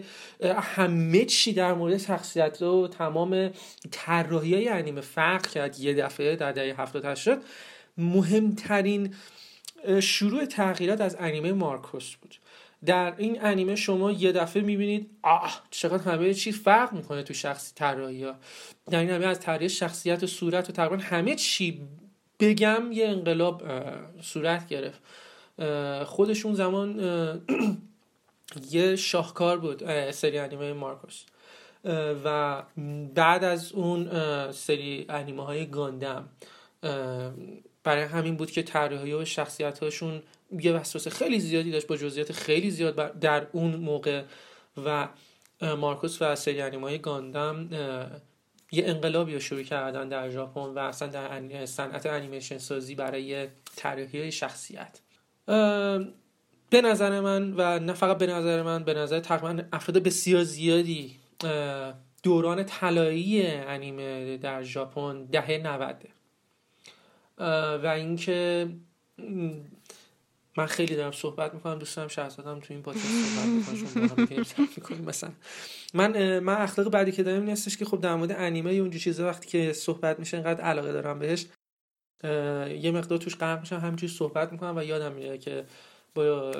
همه 0.62 1.26
چی 1.26 1.54
در 1.54 1.74
مورد 1.74 1.98
شخصیت 1.98 2.62
رو 2.62 2.88
تمام 2.88 3.50
طراحی 3.92 4.54
های 4.54 4.68
انیمه 4.68 5.02
فرق 5.02 5.48
کرد 5.48 5.80
یه 5.80 5.94
دفعه 5.94 6.36
در 6.36 6.52
دهه 6.52 6.82
70 6.82 7.06
80 7.06 7.44
مهمترین 7.98 9.14
شروع 10.02 10.46
تغییرات 10.46 11.02
از 11.02 11.18
انیمه 11.20 11.54
مارکوس 11.54 12.16
بود. 12.16 12.36
در 12.86 13.14
این 13.18 13.44
انیمه 13.44 13.76
شما 13.76 14.12
یه 14.12 14.32
دفعه 14.32 14.64
می‌بینید 14.64 15.10
آه 15.22 15.64
چقدر 15.70 16.12
همه 16.12 16.34
چی 16.34 16.52
فرق 16.52 16.94
می‌کنه 16.94 17.24
تو 17.24 17.34
شخصی 17.34 17.72
طراحی 17.76 18.24
ها 18.24 18.36
در 18.90 19.00
این 19.00 19.10
انیمه 19.10 19.26
از 19.26 19.40
طراحی 19.40 19.70
شخصیت 19.70 20.24
و 20.24 20.28
صورت 20.28 20.70
و 20.70 20.74
تقریبا 20.74 21.04
همه 21.04 21.36
چی 21.36 21.82
بگم 22.42 22.92
یه 22.92 23.08
انقلاب 23.08 23.64
صورت 24.22 24.68
گرفت. 24.68 25.00
خودشون 26.06 26.54
زمان 26.54 27.00
یه 28.72 28.96
شاهکار 28.96 29.58
بود 29.58 30.12
سری 30.12 30.38
انیمه 30.38 30.74
مارکوس. 30.74 31.24
و 32.26 32.64
بعد 33.16 33.44
از 33.44 33.72
اون 33.72 34.10
سری 34.52 35.06
انیمه 35.10 35.46
های 35.46 35.66
گاندم 35.66 36.30
برای 37.84 38.04
همین 38.04 38.38
بود 38.38 38.52
که 38.52 38.64
طراحی 38.64 39.14
و 39.14 39.26
شخصیت 39.26 39.80
هاشون 39.80 40.22
یه 40.60 40.74
وسواس 40.74 41.08
خیلی 41.08 41.40
زیادی 41.40 41.72
داشت 41.72 41.88
با 41.88 41.98
جزئیات 41.98 42.32
خیلی 42.32 42.72
زیاد 42.72 43.20
در 43.20 43.48
اون 43.52 43.76
موقع. 43.76 44.24
و 44.86 45.08
مارکوس 45.62 46.22
و 46.22 46.36
سری 46.36 46.62
انیمه 46.62 46.84
های 46.84 47.00
گاندم 47.00 47.70
یه 48.72 48.84
انقلابی 48.88 49.34
رو 49.34 49.40
شروع 49.40 49.64
کردن 49.64 50.10
در 50.10 50.30
ژاپن 50.30 50.62
و 50.62 50.80
اصلا 50.80 51.08
در 51.08 51.66
صنعت 51.66 52.06
انیمیشن 52.06 52.58
سازی 52.58 52.96
برای 52.96 53.48
طراحی 53.76 54.32
شخصیت. 54.32 55.00
به 56.70 56.82
نظر 56.84 57.20
من 57.20 57.54
و 57.58 57.80
نه 57.80 57.94
فقط 57.94 58.18
به 58.18 58.28
نظر 58.28 58.62
من 58.62 58.84
به 58.84 58.94
نظر 58.94 59.20
تقریبا 59.20 59.64
افراد 59.74 60.04
بسیار 60.04 60.44
زیادی 60.44 61.16
دوران 62.24 62.64
طلایی 62.64 63.48
انیمه 63.48 64.38
در 64.38 64.64
ژاپن 64.64 65.26
دهه 65.26 65.58
90 65.58 66.08
و 67.84 67.88
اینکه 67.96 68.70
من 70.58 70.66
خیلی 70.66 70.96
دارم 70.96 71.12
صحبت 71.12 71.54
می‌کنم 71.54 71.80
دوست 71.80 71.96
دارم 71.96 72.08
شهرزادم 72.08 72.60
تو 72.60 72.74
این 72.74 72.82
پادکست 72.82 73.06
صحبت 74.56 74.78
می‌کنیم. 74.78 75.02
مثلا 75.02 75.32
من 75.94 76.40
من 76.40 76.56
اخلاق 76.56 76.90
بعدی 76.90 77.12
که 77.12 77.24
دارم 77.24 77.44
نیستش 77.44 77.78
که 77.78 77.86
خب 77.86 78.02
در 78.02 78.16
مورد 78.16 78.32
انیمه 78.32 78.72
اونجا 78.72 79.00
چیزا 79.00 79.26
وقتی 79.26 79.48
که 79.48 79.74
صحبت 79.74 80.20
میشه 80.20 80.38
اینقدر 80.38 80.62
علاقه 80.62 80.92
دارم 80.92 81.20
بهش 81.20 81.46
یه 82.82 82.92
مقدار 82.92 83.18
توش 83.18 83.36
غرق 83.36 83.60
میشم 83.60 83.80
همینجوری 83.80 84.14
صحبت 84.14 84.52
می‌کنم 84.52 84.78
و 84.78 84.84
یادم 84.84 85.12
میاد 85.12 85.40
که 85.40 85.66
با 86.16 86.52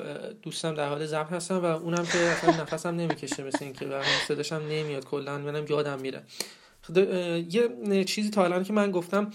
دوستم 0.42 0.74
در 0.74 0.88
حال 0.88 1.06
ضبط 1.06 1.32
هستم 1.32 1.58
و 1.58 1.64
اونم 1.64 2.06
که 2.06 2.18
اصلا 2.18 2.62
نفسم 2.62 2.88
نمی‌کشه 2.88 3.42
مثل 3.42 3.64
اینکه 3.64 3.86
و 3.86 4.02
صداشم 4.28 4.62
نمیاد 4.70 5.04
کلا 5.04 5.38
منم 5.38 5.66
یادم 5.68 6.00
میره. 6.00 6.22
یه 6.88 8.04
چیزی 8.04 8.30
تا 8.30 8.44
الان 8.44 8.64
که 8.64 8.72
من 8.72 8.90
گفتم 8.90 9.30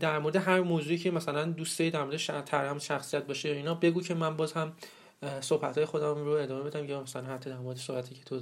در 0.00 0.18
مورد 0.18 0.36
هر 0.36 0.60
موضوعی 0.60 0.98
که 0.98 1.10
مثلا 1.10 1.44
دوست 1.44 1.78
داری 1.78 1.90
در 1.90 2.04
مورد 2.04 2.78
شخصیت 2.78 3.24
باشه 3.26 3.48
اینا 3.48 3.74
بگو 3.74 4.02
که 4.02 4.14
من 4.14 4.36
باز 4.36 4.52
هم 4.52 4.72
صحبت 5.40 5.78
های 5.78 5.84
خودم 5.84 6.14
رو 6.24 6.30
ادامه 6.30 6.62
بدم 6.62 6.84
یا 6.84 7.02
مثلا 7.02 7.22
حتی 7.22 7.50
در 7.50 7.56
مورد 7.56 7.76
صحبتی 7.76 8.14
که 8.14 8.24
تو 8.24 8.40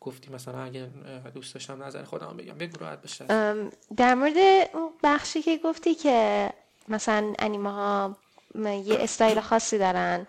گفتی 0.00 0.30
مثلا 0.30 0.62
اگر 0.62 0.86
دوست 1.34 1.54
داشتم 1.54 1.82
نظر 1.82 2.04
خودم 2.04 2.36
بگم. 2.36 2.54
بگو 2.54 2.76
راحت 2.80 3.02
بشه. 3.02 3.24
در 3.96 4.14
مورد 4.14 4.36
اون 4.74 4.90
بخشی 5.02 5.42
که 5.42 5.60
گفتی 5.64 5.94
که 5.94 6.50
مثلا 6.88 7.32
انیمه 7.38 7.72
ها 7.72 8.16
یه 8.84 8.96
استایل 9.00 9.40
خاصی 9.40 9.78
دارن 9.78 10.26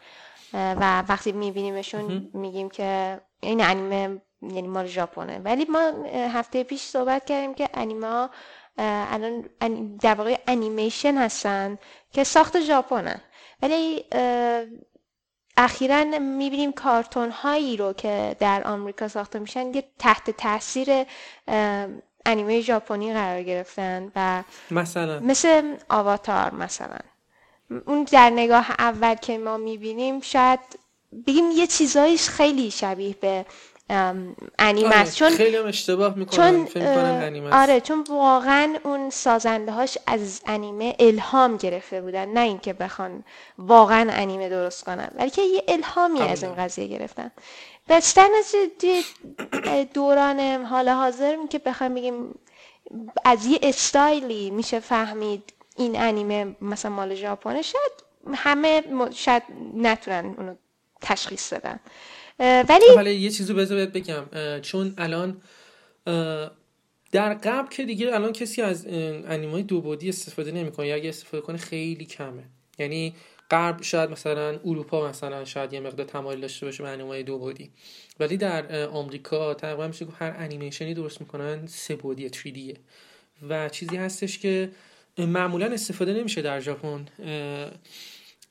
و 0.54 1.04
وقتی 1.10 1.32
میبینیمشون 1.32 2.30
میگیم 2.34 2.70
که 2.70 3.22
این 3.42 3.64
انیمه 3.64 4.22
یعنی 4.42 4.68
مال 4.68 4.86
ژاپنه. 4.86 5.40
ولی 5.40 5.66
ما 5.66 5.92
هفته 6.14 6.64
پیش 6.64 6.82
صحبت 6.82 7.26
کردیم 7.26 7.54
که 7.54 7.70
انیمه 7.74 8.08
ها 8.08 8.30
الان 8.78 9.50
در 10.02 10.16
واقع 10.16 10.38
انیمیشن 10.48 11.18
هستن 11.18 11.78
که 12.14 12.24
ساخت 12.24 12.60
ژاپنن 12.60 13.22
ولی 13.62 14.06
اخیرا 15.58 16.04
می‌بینیم 16.20 16.72
کارتون 16.72 17.32
هایی 17.32 17.78
رو 17.78 17.94
که 17.94 18.36
در 18.40 18.68
آمریکا 18.68 19.08
ساخته 19.08 19.40
میشن 19.40 19.72
که 19.72 19.84
تحت 20.00 20.32
تاثیر 20.32 21.06
انیمه 22.26 22.62
ژاپنی 22.62 23.14
قرار 23.14 23.44
گرفتن 23.44 24.12
و 24.16 24.44
مثلا؟ 24.72 25.20
مثل 25.20 25.78
آواتار 25.90 26.54
مثلا. 26.54 26.98
اون 27.86 28.04
در 28.04 28.30
نگاه 28.30 28.72
اول 28.80 29.16
که 29.16 29.38
ما 29.38 29.58
می‌بینیم 29.58 30.22
شاید 30.22 30.60
بگیم 31.28 31.52
یه 31.52 31.68
چیزایش 31.68 32.30
خیلی 32.30 32.72
شبیه 32.72 33.16
به 33.22 33.46
انیمه 34.60 35.00
آره، 35.00 35.12
چون 35.12 35.30
خیلی 35.30 35.58
هم 35.58 35.66
اشتباه 35.66 36.16
می‌کنن 36.16 36.66
چون 36.66 36.84
آره 37.52 37.82
چون 37.82 38.06
واقعا 38.10 38.76
اون 38.84 39.10
سازنده 39.10 39.72
هاش 39.72 39.98
از 40.08 40.42
انیمه 40.46 40.96
الهام 41.00 41.58
گرفته 41.58 42.02
بودن 42.02 42.26
نه 42.26 42.40
اینکه 42.40 42.74
بخوان 42.74 43.24
واقعا 43.58 44.12
انیمه 44.12 44.50
درست 44.50 44.84
کنن 44.84 45.10
بلکه 45.18 45.42
یه 45.42 45.64
الهامی 45.68 46.22
از 46.22 46.44
این 46.44 46.56
قضیه 46.56 46.88
گرفتن. 46.88 47.32
بستن 47.90 48.28
از 48.40 48.56
دوران 49.94 50.40
حال 50.66 50.90
حاضر 50.90 51.38
که 51.50 51.60
بخوایم 51.60 51.96
بگیم 51.96 52.40
از 53.26 53.46
یه 53.46 53.60
استایلی 53.64 54.50
میشه 54.50 54.80
فهمید 54.80 55.54
این 55.76 56.02
انیمه 56.02 56.56
مثلا 56.62 56.92
مال 56.92 57.16
ژاپنه. 57.16 57.62
شاید 57.62 57.92
همه 58.34 58.84
شاید 59.14 59.44
نتونن 59.76 60.36
اونو 60.38 60.56
تشخیص 61.02 61.54
بدن. 61.54 61.80
ولی 62.40 62.86
ولی 62.98 63.16
یه 63.16 63.30
چیزی 63.30 63.54
بذار 63.54 63.86
بگم. 63.86 64.24
چون 64.62 64.94
الان 64.98 65.42
در 67.12 67.34
قبل 67.34 67.70
که 67.70 67.86
دیگه 67.86 68.16
الان 68.16 68.34
کسی 68.34 68.62
از 68.62 68.86
انیمای 68.88 69.64
دو 69.64 69.82
بودی 69.82 70.10
استفاده 70.10 70.52
نمی‌کنه 70.52 70.88
یا 70.88 70.96
اگه 70.96 71.10
استفاده 71.10 71.44
کنه 71.44 71.58
خیلی 71.58 72.06
کمه. 72.06 72.44
یعنی 72.80 73.16
غرب 73.52 73.82
شاید 73.82 74.10
مثلا 74.10 74.60
اروپا 74.66 75.10
مثلا 75.10 75.46
شاید 75.46 75.74
یه 75.74 75.80
مقدار 75.80 76.06
تمایل 76.06 76.40
داشته 76.40 76.66
باشه 76.66 76.84
به 76.84 76.90
انیمای 76.90 77.24
دو 77.24 77.38
بودی. 77.38 77.72
ولی 78.20 78.38
در 78.38 78.88
آمریکا 78.88 79.54
تقریبا 79.54 79.88
میشه 79.88 80.06
هر 80.20 80.36
انیمیشنی 80.38 80.94
درست 80.94 81.22
می‌کنن 81.22 81.68
سه 81.68 81.96
بودی 81.96 82.30
3 82.30 82.74
و 83.50 83.70
چیزی 83.70 83.98
هستش 83.98 84.40
که 84.40 84.72
معمولا 85.18 85.66
استفاده 85.66 86.14
نمیشه 86.14 86.42
در 86.42 86.60
ژاپن. 86.60 87.06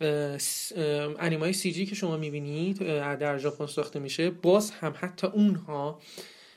انیمای 0.01 1.53
سی 1.53 1.73
جی 1.73 1.87
که 1.87 1.95
شما 1.95 2.17
می‌بینید 2.17 2.79
در 3.19 3.39
ژاپن 3.39 3.67
ساخته 3.67 3.99
میشه 3.99 4.31
باز 4.31 4.71
هم 4.71 4.95
حتی 5.01 5.27
اونها 5.27 6.01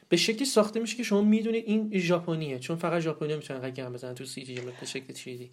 به 0.09 0.17
شکلی 0.17 0.45
ساخته 0.45 0.79
میشه 0.79 0.97
که 0.97 1.03
شما 1.03 1.21
می‌دونید 1.21 1.63
این 1.67 1.91
ژاپنیه 1.99 2.59
چون 2.59 2.75
فقط 2.75 3.01
ژاپنی 3.01 3.35
می‌تونن 3.35 3.69
گم 3.69 3.93
بزنن 3.93 4.15
تو 4.15 4.25
سی 4.25 4.43
جی 4.43 4.55
به 4.55 4.85
شکل 4.85 5.13
چیزی. 5.13 5.49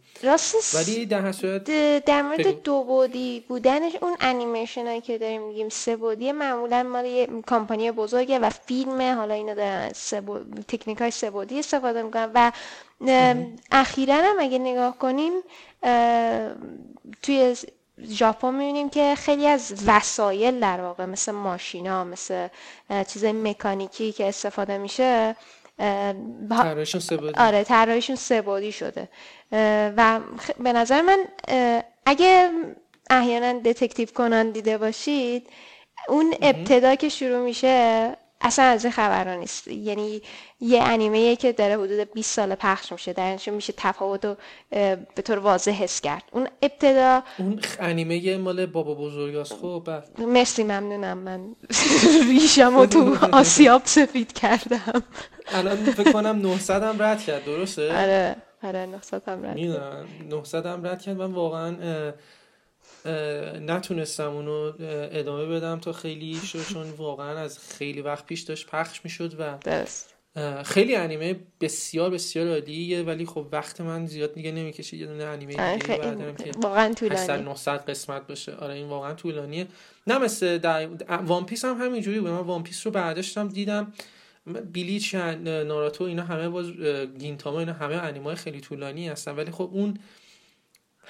ولی 0.75 1.07
در 1.07 1.33
صورت 1.33 1.65
در 2.05 2.23
مورد 2.23 2.63
دو 2.63 2.85
بودی 2.85 3.45
بودنش 3.49 3.93
اون 4.03 4.17
انیمیشن 4.21 4.87
هایی 4.87 5.01
که 5.01 5.19
داریم 5.19 5.43
میگیم 5.43 5.69
سه 5.69 5.97
بودی 5.97 6.33
معمولا 6.33 6.83
مال 6.83 7.05
یه 7.05 7.29
کمپانی 7.47 7.91
بزرگه 7.91 8.39
و 8.39 8.51
فیلم 8.51 9.01
حالا 9.01 9.35
اینو 9.35 9.55
دارن 9.55 9.93
سه 9.93 10.23
تکنیک 10.69 10.99
های 10.99 11.11
سه 11.11 11.31
بودی 11.31 11.59
استفاده 11.59 12.03
می‌کنن 12.03 12.31
و 12.35 12.53
اخیرا 13.73 14.15
هم 14.15 14.37
اگه 14.39 14.59
نگاه 14.59 14.99
کنیم 14.99 15.33
توی 17.23 17.57
ژاپن 18.07 18.55
می‌بینیم 18.55 18.91
که 18.91 19.15
خیلی 19.15 19.47
از 19.47 19.75
وسایل 19.87 20.61
در 20.61 20.81
واقع 20.81 21.05
مثل 21.05 21.33
ماشینا 21.33 22.05
مثل 22.05 22.49
چیز 23.09 23.25
مکانیکی 23.25 24.13
که 24.13 24.29
استفاده 24.29 24.79
میشه 24.79 25.37
طراحیشون 26.49 27.01
سبودی 27.01 27.33
آره 27.37 27.65
طراحیشون 27.65 28.17
سبودی 28.17 28.73
شده. 28.73 29.09
و 29.97 30.21
به 30.59 30.73
نظر 30.73 31.03
من 31.03 31.19
اگه 32.07 32.51
احیانا 33.11 33.53
دتکتیو 33.61 34.09
کنان 34.09 34.51
دیده 34.51 34.79
باشید 34.79 35.49
اون 36.09 36.35
ابتدا 36.43 36.95
که 36.95 37.09
شروع 37.09 37.45
میشه 37.45 38.17
اصلا 38.41 38.65
از 38.65 38.85
این 38.85 38.93
خبرها 38.93 39.35
نیست. 39.35 39.69
یعنی 39.69 40.23
یه 40.61 40.83
انیمه 40.83 41.37
که 41.37 41.53
داره 41.53 41.79
حدود 41.79 42.13
20 42.13 42.35
سال 42.35 42.55
پخش 42.55 42.93
میشه. 42.93 43.13
در 43.13 43.39
میشه 43.51 43.75
تفاوت 43.77 44.25
رو 44.25 44.37
به 45.15 45.23
طور 45.25 45.39
واضح 45.39 45.71
حس 45.71 46.01
کرد. 46.01 46.23
اون 46.33 46.49
ابتدا 46.63 47.23
اون 47.39 47.61
انیمه 47.81 48.37
مال 48.37 48.67
بابا 48.67 48.95
بزرگاست. 48.95 49.53
خب 49.53 49.89
مرسی 50.19 50.63
ممنونم. 50.63 51.19
من 51.19 51.41
ریشم 52.31 52.77
رو 52.77 52.87
تو 52.87 53.17
آسیاب 53.33 53.83
سفید 53.85 54.33
کردم. 54.33 55.03
الان 55.47 55.77
فکر 55.77 56.13
کنم 56.13 56.39
900 56.39 56.83
هم 56.83 57.03
رد 57.03 57.23
کرد 57.23 57.45
درسته؟ 57.45 57.83
آره. 57.83 58.37
آره 58.63 58.87
900 58.87 59.29
هم 59.29 59.47
رد 59.47 59.57
کرد 59.57 60.07
900 60.31 60.67
هم 60.67 60.87
رد 60.87 61.03
کرد. 61.03 61.17
من 61.17 61.33
واقعا 61.33 61.77
نتونستم 63.61 64.31
اونو 64.31 64.73
ادامه 65.13 65.47
بدم 65.47 65.79
تا 65.79 65.93
خیلی 65.93 66.35
شد 66.35 66.67
چون 66.73 66.91
واقعا 66.91 67.39
از 67.39 67.59
خیلی 67.59 68.01
وقت 68.01 68.27
پیش 68.27 68.41
داشت 68.41 68.67
پخش 68.67 69.01
می‌شد 69.05 69.35
و 69.39 69.59
خیلی 70.65 70.97
انیمه 70.97 71.37
بسیار 71.61 72.11
بسیار 72.11 72.49
عالیه 72.49 73.03
ولی 73.03 73.27
خب 73.27 73.47
وقت 73.53 73.81
من 73.81 74.07
زیاد 74.07 74.35
دیگه 74.35 74.53
نمی‌کشه 74.53 74.97
یه 74.97 75.07
دونه 75.07 75.25
انیمه 75.25 75.61
آره، 75.61 75.79
دیگه 75.79 76.35
که 76.35 76.53
واقعا 76.59 76.95
طولانی. 76.95 77.43
900 77.43 77.91
قسمت 77.91 78.27
باشه. 78.27 78.55
آره 78.55 78.75
این 78.75 78.89
واقعا 78.89 79.15
طولانیه. 79.15 79.67
نه 80.07 80.19
مثل 80.19 80.59
در 80.59 80.89
One 81.27 81.47
Piece 81.47 81.65
هم 81.65 81.81
همینجوری 81.81 82.21
بود. 82.21 82.31
من 82.31 82.39
One 82.39 82.63
Piece 82.63 82.87
رو 82.87 82.93
برداشتم 82.93 83.49
دیدم 83.49 83.93
Bleach 84.73 85.15
Naruto 85.15 86.05
اینا 86.05 86.23
همه 86.23 86.49
باز 86.49 86.71
گینتاما 87.19 87.61
اینا 87.61 87.73
همه 87.73 87.95
انیمه 87.95 88.35
خیلی 88.35 88.61
طولانی 88.61 89.09
هستن. 89.09 89.37
ولی 89.37 89.51
خب 89.51 89.71
اون 89.73 89.99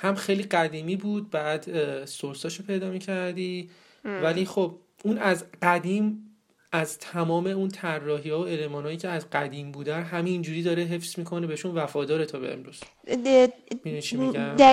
هم 0.01 0.15
خیلی 0.15 0.43
قدیمی 0.43 0.97
بود 0.97 1.31
بعد 1.31 2.05
source 2.05 2.43
اشو 2.43 2.63
پیدا 2.63 2.91
می‌کردی. 2.91 3.71
ولی 4.05 4.45
خب 4.45 4.75
اون 5.05 5.19
از 5.19 5.45
قدیم 5.63 6.25
از 6.73 6.99
تمام 6.99 7.47
اون 7.47 7.69
طراحی 7.69 8.31
ها 8.31 8.41
و 8.41 8.43
المانایی 8.43 8.97
که 8.97 9.09
از 9.09 9.31
قدیم 9.31 9.73
بودن 9.73 10.03
همینجوری 10.03 10.63
داره 10.63 10.83
حفظ 10.83 11.19
می‌کنه 11.19 11.47
بهشون 11.47 11.75
وفاداره 11.75 12.25
تا 12.25 12.39
به 12.39 12.53
امروز. 12.53 12.81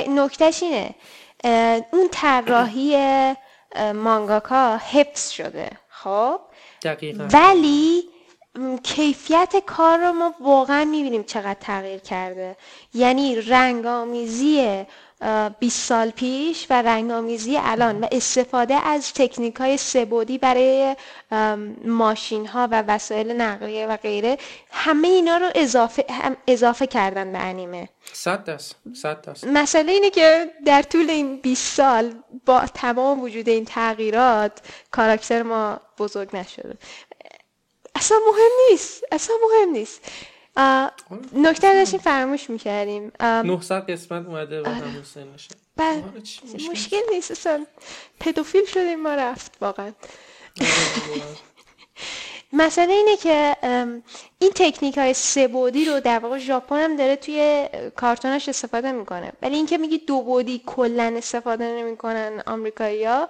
نکتش 0.10 0.64
اینه. 0.64 0.96
اون 1.92 2.08
طراحی 2.12 2.96
مانگاکا 3.96 4.78
حفظ 4.78 5.30
شده. 5.30 5.70
خب؟ 5.90 6.40
دقیقا. 6.84 7.28
ولی 7.34 8.04
کیفیت 8.84 9.56
کار 9.66 10.00
رو 10.00 10.14
ما 10.14 10.36
واقعا 10.42 10.86
می‌بینیم 10.86 11.24
چقدر 11.24 11.58
تغییر 11.60 12.00
کرده. 12.00 12.58
یعنی 12.94 13.42
رنگامیزی 13.42 14.86
20 15.60 15.88
سال 15.88 16.10
پیش 16.10 16.68
و 16.70 16.82
رنگامیزی 16.82 17.58
الان 17.58 18.00
و 18.00 18.08
استفاده 18.12 18.74
از 18.74 19.14
تکنیک 19.14 19.56
های 19.56 19.78
سبودی 19.78 20.38
برای 20.38 20.96
ماشین 21.86 22.48
ها 22.48 22.68
و 22.72 22.84
وسایل 22.88 23.32
نقلیه 23.32 23.88
و 23.88 23.98
غیره 23.98 24.38
همه 24.72 25.08
اینا 25.08 25.38
رو 25.38 25.50
اضافه, 25.56 26.06
اضافه 26.48 26.88
کردن 26.88 27.32
به 27.32 27.38
انیمه. 27.38 27.90
صد 28.14 28.46
دست 28.46 28.76
صد 28.94 29.30
دست 29.30 29.44
مسئله 29.48 29.92
اینه 29.92 30.10
که 30.10 30.52
در 30.66 30.82
طول 30.82 31.10
این 31.10 31.42
20 31.42 31.74
سال 31.76 32.16
با 32.46 32.66
تمام 32.74 33.22
وجود 33.22 33.50
این 33.50 33.66
تغییرات 33.66 34.60
کاراکتر 34.92 35.44
ما 35.44 35.82
بزرگ 36.00 36.36
نشده. 36.36 36.78
اصلا 37.96 38.18
مهم 38.28 38.52
نیست 38.72 39.04
اصلا 39.12 39.36
مهم 39.44 39.70
نیست. 39.70 40.02
نکته 41.34 41.74
داشتیم 41.74 42.00
فراموش 42.00 42.50
می‌کردیم. 42.50 43.12
900 43.20 43.90
قسمت 43.90 44.26
اومده 44.26 44.62
و 44.62 44.66
همون 44.66 45.04
سنشه 45.04 45.50
بله 45.78 46.04
مشکل 46.72 47.02
نیست 47.12 47.32
اصلا 47.32 47.66
پدوفیل 48.20 48.66
شدیم 48.66 49.02
ما 49.02 49.16
رفت 49.16 49.58
واقعا. 49.62 49.92
مسئله 52.54 52.94
اینه 52.94 53.18
که 53.18 53.56
این 54.40 54.52
تکنیک 54.56 54.98
های 54.98 55.14
سه 55.14 55.48
رو 55.48 56.00
در 56.00 56.20
واقع 56.20 56.38
ژاپن 56.38 56.76
هم 56.76 56.96
داره 56.96 57.16
توی 57.16 57.70
کارتوناش 57.96 58.50
استفاده 58.50 58.92
می‌کنه. 58.92 59.34
ولی 59.42 59.56
اینکه 59.56 59.78
میگی 59.78 59.98
دو 59.98 60.22
بودی 60.22 60.62
کلا 60.66 61.14
استفاده 61.18 61.64
نمی‌کنن 61.66 62.44
آمریکایی‌ها 62.46 63.30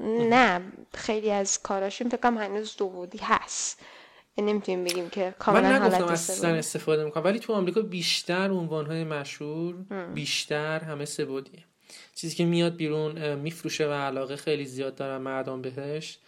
نه 0.00 0.60
خیلی 0.94 1.30
از 1.30 1.62
کاراشون 1.62 2.08
فکر 2.08 2.28
هنوز 2.28 2.76
دو 2.76 2.88
بودی 2.88 3.18
هست. 3.22 3.78
نمی‌تونیم 4.38 4.84
بگیم 4.84 5.10
که 5.10 5.34
کاملا 5.38 5.68
من 5.68 5.82
نگفتم 5.82 6.04
اصلا 6.04 6.54
استفاده 6.54 7.04
می‌کنم 7.04 7.24
ولی 7.24 7.38
تو 7.38 7.52
آمریکا 7.52 7.80
بیشتر 7.80 8.50
عنوان 8.50 8.86
های 8.86 9.04
مشهور 9.04 9.74
بیشتر 10.14 10.80
همه 10.80 11.04
سبودیه 11.04 11.64
چیزی 12.14 12.36
که 12.36 12.44
میاد 12.44 12.76
بیرون 12.76 13.34
میفروشه 13.34 13.88
و 13.88 13.92
علاقه 13.92 14.36
خیلی 14.36 14.64
زیاد 14.64 14.94
دارن 14.94 15.16
مردم 15.16 15.62
بهش. 15.62 16.18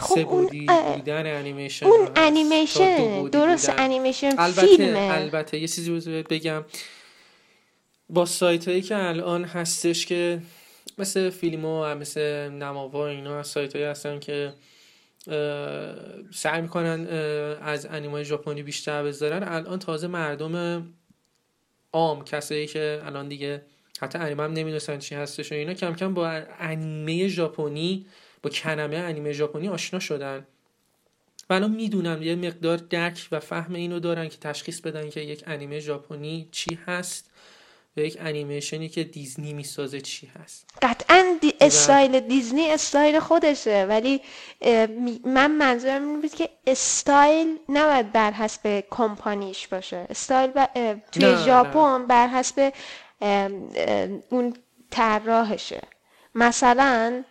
خب 0.00 0.14
سبودی 0.14 0.66
اون 0.68 0.92
بودن 0.92 1.36
انیمیشن 1.36 1.86
اون 1.86 2.08
انیمیشن 2.16 3.28
درست 3.28 3.74
انیمیشن 3.78 4.34
البته 4.38 4.66
فیلمه. 4.66 4.98
البته 4.98 5.58
یه 5.58 5.68
چیزی 5.68 6.22
بگم. 6.22 6.64
با 8.08 8.26
سایت 8.26 8.68
هایی 8.68 8.82
که 8.82 8.96
الان 8.96 9.44
هستش 9.44 10.06
که 10.06 10.42
مثل 10.98 11.30
فیلم 11.30 11.64
و 11.64 11.94
مثل 11.94 12.48
نماوا 12.48 13.08
اینا 13.08 13.42
سایت 13.42 13.76
هایی 13.76 13.84
هستن 13.84 14.18
که 14.18 14.52
سعی 16.34 16.60
می‌کنن 16.62 17.06
از 17.62 17.86
انیمای 17.86 18.24
ژاپنی 18.24 18.62
بیشتر 18.62 19.02
بذارن. 19.02 19.42
الان 19.42 19.78
تازه 19.78 20.06
مردم 20.06 20.84
عام 21.92 22.24
کسایی 22.24 22.66
که 22.66 23.02
الان 23.04 23.28
دیگه 23.28 23.62
حتی 24.00 24.18
انیمه 24.18 24.42
هم 24.42 24.52
نمی‌دونستن 24.52 24.98
چی 24.98 25.14
هستش 25.14 25.52
و 25.52 25.54
اینا 25.54 25.74
کم 25.74 25.94
کم 25.94 26.14
با 26.14 26.28
انیمه 26.58 27.28
ژاپنی 27.28 28.06
با 28.42 28.50
کلمه 28.50 28.96
انیمه 28.96 29.32
ژاپنی 29.32 29.68
آشنا 29.68 30.00
شدن. 30.00 30.46
و 31.50 31.54
الان 31.54 31.70
می‌دونم 31.70 32.22
یه 32.22 32.36
مقدار 32.36 32.76
درک 32.76 33.28
و 33.32 33.40
فهم 33.40 33.74
اینو 33.74 34.00
دارن 34.00 34.28
که 34.28 34.36
تشخیص 34.38 34.80
بدن 34.80 35.10
که 35.10 35.20
یک 35.20 35.44
انیمه 35.46 35.80
ژاپنی 35.80 36.48
چی 36.52 36.78
هست. 36.86 37.30
و 37.96 38.00
یک 38.00 38.16
انیمیشنی 38.20 38.88
که 38.88 39.04
دیزنی 39.04 39.52
می‌سازه 39.52 40.00
چی 40.00 40.26
هست؟ 40.26 40.66
قطعا 40.82 41.38
دی... 41.40 41.54
استایل 41.60 42.20
دیزنی 42.20 42.70
استایل 42.70 43.18
خودشه 43.20 43.86
ولی 43.88 44.20
من 45.24 45.50
منظورم 45.50 46.08
این 46.08 46.20
بود 46.20 46.34
که 46.34 46.48
استایل 46.66 47.58
نباید 47.68 48.12
بر 48.12 48.32
حسب 48.32 48.84
کمپانیش 48.90 49.68
باشه. 49.68 50.06
استایل 50.10 50.50
ب... 50.50 50.68
توی 51.12 51.36
ژاپن 51.36 52.06
بر 52.06 52.28
حسب 52.28 52.72
اون 54.30 54.56
طراحشه. 54.90 55.82
مثلا 56.34 57.24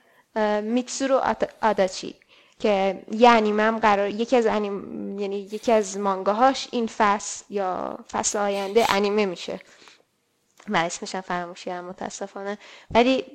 میتسورو 0.64 1.22
آداچی 1.62 2.16
که 2.60 3.04
یعنی 3.12 3.52
من 3.52 3.80
قرار 3.80 4.10
یکی 4.10 4.36
از 4.36 4.46
انیم... 4.46 5.20
یعنی 5.20 5.40
یکی 5.40 5.72
از 5.72 5.98
مانگاهاش 5.98 6.68
این 6.72 6.88
فصل 6.88 7.46
یا 7.50 8.00
فصل 8.12 8.40
آینده 8.40 8.94
انیمه 8.94 9.26
میشه. 9.26 9.60
و 10.70 10.78
اسمش 10.78 11.16
هم 11.16 11.22
فراموش 11.22 11.66
کردم 11.66 11.88
متاسفانه. 11.88 12.58
ولی 12.92 13.26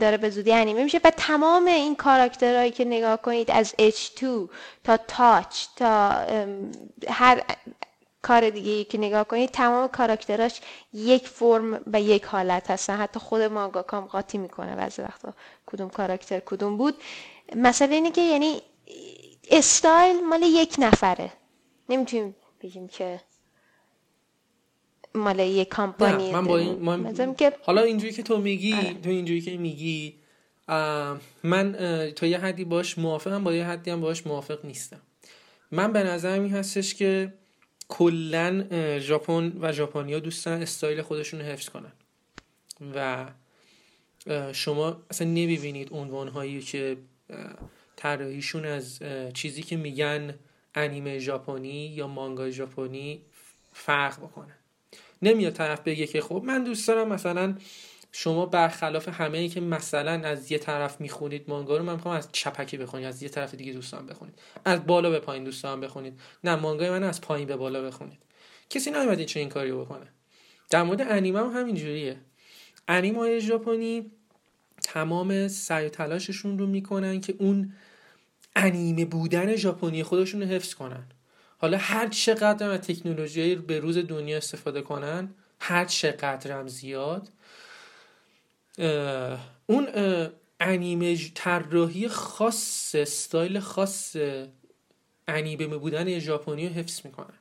داره 0.00 0.16
به 0.16 0.30
زودی 0.30 0.52
انیمه 0.52 0.84
میشه. 0.84 1.00
و 1.04 1.10
تمام 1.10 1.66
این 1.66 1.96
کاراکترهایی 1.96 2.70
که 2.70 2.84
نگاه 2.84 3.22
کنید 3.22 3.50
از 3.50 3.74
H2 3.78 4.24
تا 4.84 4.96
تاچ 4.96 5.64
تا 5.76 6.10
هر 7.08 7.42
کار 8.22 8.50
دیگه 8.50 8.84
که 8.84 8.98
نگاه 8.98 9.24
کنید 9.24 9.50
تمام 9.50 9.88
کاراکتراش 9.88 10.60
یک 10.92 11.28
فرم 11.28 11.80
و 11.92 12.00
یک 12.00 12.24
حالت 12.24 12.70
هستن. 12.70 12.96
حتی 12.96 13.20
خود 13.20 13.42
مانگاکام 13.42 14.04
قاطی 14.04 14.38
می‌کنه 14.38 14.76
بعضی 14.76 15.02
وقتا. 15.02 15.34
کدوم 15.66 15.90
کاراکتر 15.90 16.40
کدوم 16.40 16.76
بود. 16.76 17.02
مسئله 17.56 17.94
اینه 17.94 18.10
که 18.10 18.20
یعنی 18.20 18.62
استایل 19.50 20.24
مال 20.24 20.42
یک 20.42 20.76
نفره. 20.78 21.32
نمی‌تونیم 21.88 22.36
بگیم 22.62 22.88
که 22.88 23.20
مال 25.14 25.38
یه 25.38 25.64
کامپانی 25.64 26.32
من 26.32 26.44
با 26.46 26.58
این 26.58 27.34
که... 27.34 27.52
حالا 27.62 27.82
اینجوری 27.82 28.12
که 28.12 28.22
تو 28.22 28.38
میگی 28.38 28.74
آره. 28.74 28.94
تو 28.94 29.10
اینجوری 29.10 29.40
که 29.40 29.56
میگی 29.56 30.14
من 31.42 31.72
تا 32.16 32.26
یه 32.26 32.38
حدی 32.38 32.64
باش 32.64 32.98
موافقم 32.98 33.44
با 33.44 33.54
یه 33.54 33.66
حدی 33.66 33.90
هم 33.90 34.00
باش 34.00 34.26
موافق 34.26 34.64
نیستم. 34.64 35.00
من 35.70 35.92
به 35.92 36.02
نظرم 36.02 36.42
این 36.42 36.52
هستش 36.52 36.94
که 36.94 37.32
کلا 37.88 38.64
ژاپن 38.98 39.52
و 39.60 39.72
ژاپنیا 39.72 40.18
دوستن 40.18 40.62
استایل 40.62 41.02
خودشون 41.02 41.40
رو 41.40 41.46
حفظ 41.46 41.68
کنن. 41.68 41.92
و 42.94 43.26
شما 44.52 45.02
اصلا 45.10 45.26
نمی‌بینید 45.26 45.88
عنوان 45.92 46.28
هایی 46.28 46.60
که 46.60 46.96
طراحیشون 47.96 48.64
از 48.64 49.00
چیزی 49.34 49.62
که 49.62 49.76
میگن 49.76 50.34
انیمه 50.74 51.18
ژاپنی 51.18 51.86
یا 51.86 52.06
مانگا 52.06 52.50
ژاپنی 52.50 53.20
فرق 53.72 54.18
بکنه. 54.18 54.54
نمیاد 55.22 55.52
طرف 55.52 55.80
بگه 55.80 56.06
که 56.06 56.20
خب 56.20 56.42
من 56.44 56.64
دوست 56.64 56.88
دارم 56.88 57.08
مثلا 57.08 57.54
شما 58.12 58.46
برخلاف 58.46 59.08
همه 59.08 59.38
ای 59.38 59.48
که 59.48 59.60
مثلا 59.60 60.12
از 60.12 60.52
یه 60.52 60.58
طرف 60.58 61.00
می‌خونید 61.00 61.44
مانگا 61.48 61.76
رو 61.76 61.84
من 61.84 61.94
می‌خوام 61.94 62.14
از 62.14 62.28
چپکی 62.32 62.76
بخونید 62.76 63.06
از 63.06 63.22
یه 63.22 63.28
طرف 63.28 63.54
دیگه 63.54 63.72
دوستان 63.72 64.06
بخونید. 64.06 64.34
از 64.64 64.86
بالا 64.86 65.10
به 65.10 65.18
پایین 65.18 65.44
دوستان 65.44 65.80
بخونید. 65.80 66.20
نه 66.44 66.56
مانگای 66.56 66.90
من 66.90 67.02
از 67.02 67.20
پایین 67.20 67.48
به 67.48 67.56
بالا 67.56 67.82
بخونید. 67.82 68.18
کسی 68.70 68.90
نمیاد 68.90 69.24
چه 69.24 69.40
این 69.40 69.48
کاری 69.48 69.72
بکنه. 69.72 70.06
در 70.70 70.82
مورد 70.82 71.00
انیمه 71.00 71.38
هم 71.38 71.60
همین 71.60 71.74
جوریه. 71.74 72.16
انیمه 72.88 73.38
ژاپنی 73.38 74.10
تمام 74.82 75.48
سعی 75.48 75.86
و 75.86 75.88
تلاششون 75.88 76.58
رو 76.58 76.66
می‌کنن 76.66 77.20
که 77.20 77.34
اون 77.38 77.72
انیمه 78.56 79.04
بودن 79.04 79.56
ژاپنی 79.56 80.02
خودشون 80.02 80.42
رو 80.42 80.48
حفظ 80.48 80.74
کنن. 80.74 81.04
حالا 81.62 81.78
هر 81.78 82.08
چقدر 82.08 82.70
از 82.70 82.80
تکنولوژی 82.80 83.54
به 83.54 83.80
روز 83.80 83.98
دنیا 83.98 84.36
استفاده 84.36 84.82
کنن 84.82 85.34
هر 85.60 85.84
چقدر 85.84 86.52
هم 86.52 86.68
زیاد 86.68 87.28
اون 89.66 89.88
انیمه 90.60 91.18
طراحی 91.34 92.08
خاص 92.08 92.94
استایل 92.94 93.60
خاص 93.60 94.16
انیمه 95.28 95.76
بودن 95.76 96.18
ژاپنی 96.18 96.68
رو 96.68 96.74
حفظ 96.74 97.00
می‌کنن. 97.04 97.34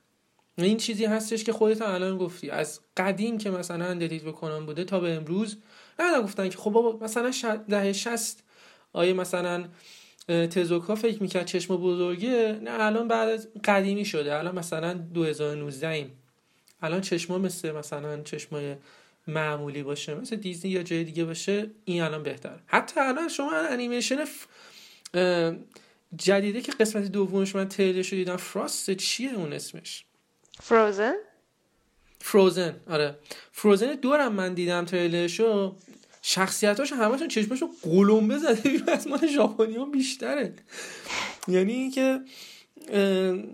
این 0.58 0.78
چیزی 0.78 1.06
هستش 1.06 1.44
که 1.44 1.54
خودت 1.54 1.82
الان 1.82 2.18
گفتی. 2.18 2.50
از 2.50 2.80
قدیم 2.98 3.38
که 3.38 3.50
مثلا 3.50 3.94
ددید 3.94 4.24
بکنم 4.24 4.66
بوده 4.66 4.84
تا 4.84 5.00
به 5.00 5.14
امروز 5.14 5.58
نه 6.00 6.22
گفتن 6.22 6.50
که 6.50 6.58
خب 6.58 6.72
بابا 6.72 7.06
مثلا 7.06 7.32
دهه 7.70 7.94
60 7.94 8.44
آیه 8.94 9.14
مثلا 9.14 9.66
تزوکا 10.30 10.96
فکر 10.96 11.24
می‌کرد 11.24 11.46
چشم 11.46 11.78
بزرگه 11.78 12.60
نه 12.64 12.72
الان 12.72 13.08
بعد 13.08 13.62
قدیمی 13.66 14.06
شده. 14.06 14.36
الان 14.36 14.60
مثلا 14.60 14.94
2019 14.94 15.88
ایم. 15.88 16.12
الان 16.82 17.02
چشما 17.02 17.38
مثل 17.38 17.72
مثلا 17.72 18.22
چشمای 18.22 18.76
معمولی 19.28 19.84
باشه. 19.84 20.16
مثل 20.16 20.36
دیزنی 20.36 20.72
یا 20.72 20.84
جای 20.84 21.04
دیگه 21.04 21.26
باشه 21.26 21.70
این 21.86 22.02
الان 22.02 22.24
بهتر. 22.24 22.60
حتی 22.68 23.00
الان 23.00 23.28
شما 23.28 23.52
انیمیشن 23.52 24.18
جدیده 26.18 26.62
که 26.62 26.72
قسمت 26.72 27.04
دومش 27.12 27.56
من 27.56 27.68
تریلرش 27.68 28.14
دیدم 28.14 28.38
فراست 28.38 28.92
چیه 28.92 29.34
اون 29.34 29.54
اسمش؟ 29.54 30.06
فروزن 30.62 31.14
فروزن 32.20 32.76
آره. 32.90 33.16
فروزن 33.52 33.96
دورم 33.96 34.34
من 34.34 34.54
دیدم 34.54 34.86
تریلرشو. 34.86 35.76
شخصیتاش 36.30 36.94
همشون 36.94 37.28
چشمشو 37.28 37.70
قلمبه 37.84 38.38
زده. 38.38 38.82
از 38.94 39.08
مال 39.08 39.28
ژاپنی 39.28 39.76
ها 39.76 39.86
بیشتره. 39.86 40.54
یعنی 41.48 41.74
اینکه 41.74 42.20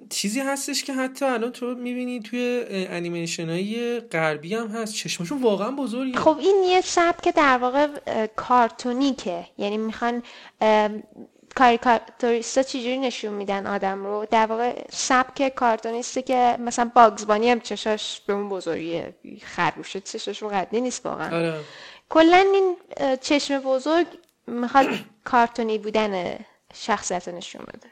چیزی 0.09 0.39
هستش 0.39 0.83
که 0.83 0.93
حتی 0.93 1.25
الان 1.25 1.51
تو 1.51 1.65
می‌بینی 1.75 2.19
توی 2.19 2.65
انیمیشن 2.69 3.49
های 3.49 3.99
غربی 3.99 4.55
هم 4.55 4.67
هست. 4.67 4.93
چشمشون 4.93 5.41
واقعا 5.41 5.71
بزرگی 5.71 6.17
خب 6.17 6.37
این 6.39 6.63
یه 6.67 6.81
که 7.23 7.31
در 7.31 7.57
واقع 7.57 7.87
کارتونیکه. 8.35 9.45
یعنی 9.57 9.77
می‌خوان 9.77 10.23
کاریکاتوریستا 11.55 12.63
چجوری 12.63 12.97
نشون 12.97 13.33
میدن 13.33 13.67
آدم 13.67 14.05
رو؟ 14.05 14.25
در 14.31 14.45
واقع 14.45 14.85
سبک 14.91 15.55
کارتونیسته 15.55 16.21
که 16.21 16.57
مثلا 16.59 16.91
باگزبانی 16.95 17.49
هم 17.49 17.59
چشاش 17.59 18.21
به 18.27 18.33
اون 18.33 18.49
بزرگیه. 18.49 19.15
خرگوشه 19.41 19.99
چشاش 19.99 20.43
قدی 20.43 20.81
نیست 20.81 21.05
واقعا. 21.05 21.37
آره. 21.37 21.59
کلا 22.09 22.45
این 22.53 22.77
چشم 23.21 23.59
بزرگ 23.59 24.07
می‌خواد 24.47 24.85
کارتونی 25.23 25.77
بودن 25.77 26.39
شخصیت 26.73 27.27
نشون 27.27 27.61
بده. 27.61 27.87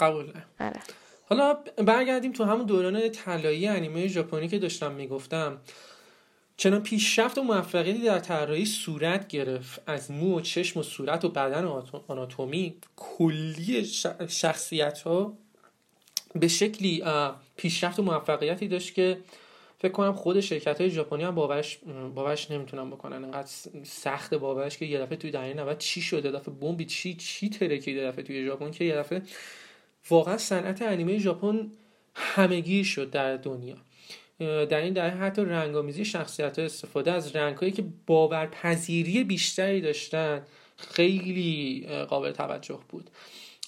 قبوله. 0.00 0.32
آره. 0.60 0.80
حالا 1.28 1.54
برگردیم 1.76 2.32
تو 2.32 2.44
همون 2.44 2.66
دوران 2.66 3.08
طلایی 3.08 3.68
انیمه 3.68 4.08
ژاپنی 4.08 4.48
که 4.48 4.58
داشتم 4.58 4.92
می‌گفتم. 4.92 5.58
چنان 6.56 6.82
پیشرفت 6.82 7.38
و 7.38 7.42
موفقیتی 7.42 8.02
در 8.02 8.18
طراحی 8.18 8.66
صورت 8.66 9.28
گرفت. 9.28 9.82
از 9.86 10.10
مو 10.10 10.38
و 10.38 10.40
چشم 10.40 10.80
و 10.80 10.82
صورت 10.82 11.24
و 11.24 11.28
بدن 11.28 11.64
و 11.64 11.82
آناتومی 12.08 12.76
کلی 12.96 13.84
شخصیت 14.28 15.00
ها 15.00 15.32
به 16.34 16.48
شکلی 16.48 17.02
پیشرفت 17.56 17.98
و 17.98 18.02
موفقیتی 18.02 18.68
داشت 18.68 18.94
که 18.94 19.18
فکر 19.82 19.92
کنم 19.92 20.12
خود 20.12 20.40
شرکت 20.40 20.80
های 20.80 20.90
ژاپنی 20.90 21.22
هم 21.22 21.34
باورش 21.34 21.78
باورش 22.14 22.50
نمی‌تونن 22.50 22.90
بکنن. 22.90 23.24
انقدر 23.24 23.50
سخت 23.84 24.34
باورش 24.34 24.78
که 24.78 24.84
یه 24.84 24.98
دفعه 24.98 25.16
توی 25.16 25.30
دهه 25.30 25.54
90 25.54 25.78
چی 25.78 26.00
شده؟ 26.00 26.30
دفعه 26.30 26.54
بمبی 26.54 26.84
چی 26.84 27.14
چی 27.14 27.48
ترکید 27.48 27.96
یه 27.96 28.06
دفعه 28.06 28.24
توی 28.24 28.44
ژاپن 28.44 28.70
که 28.70 28.84
یه 28.84 28.96
دفعه 28.96 29.22
واقعا 30.10 30.38
صنعت 30.38 30.82
انیمه 30.82 31.18
ژاپن 31.18 31.70
همگی 32.14 32.84
شد 32.84 33.10
در 33.10 33.36
دنیا. 33.36 33.76
در 34.40 34.80
این 34.80 34.92
دهه 34.92 35.22
حتی 35.22 35.42
رنگامیزی 35.42 36.04
شخصیت 36.04 36.58
ها 36.58 36.64
استفاده 36.64 37.12
از 37.12 37.36
رنگ 37.36 37.56
هایی 37.56 37.72
که 37.72 37.84
باورپذیری 38.06 39.24
بیشتری 39.24 39.80
داشتن 39.80 40.46
خیلی 40.76 41.86
قابل 42.08 42.30
توجه 42.30 42.80
بود. 42.88 43.10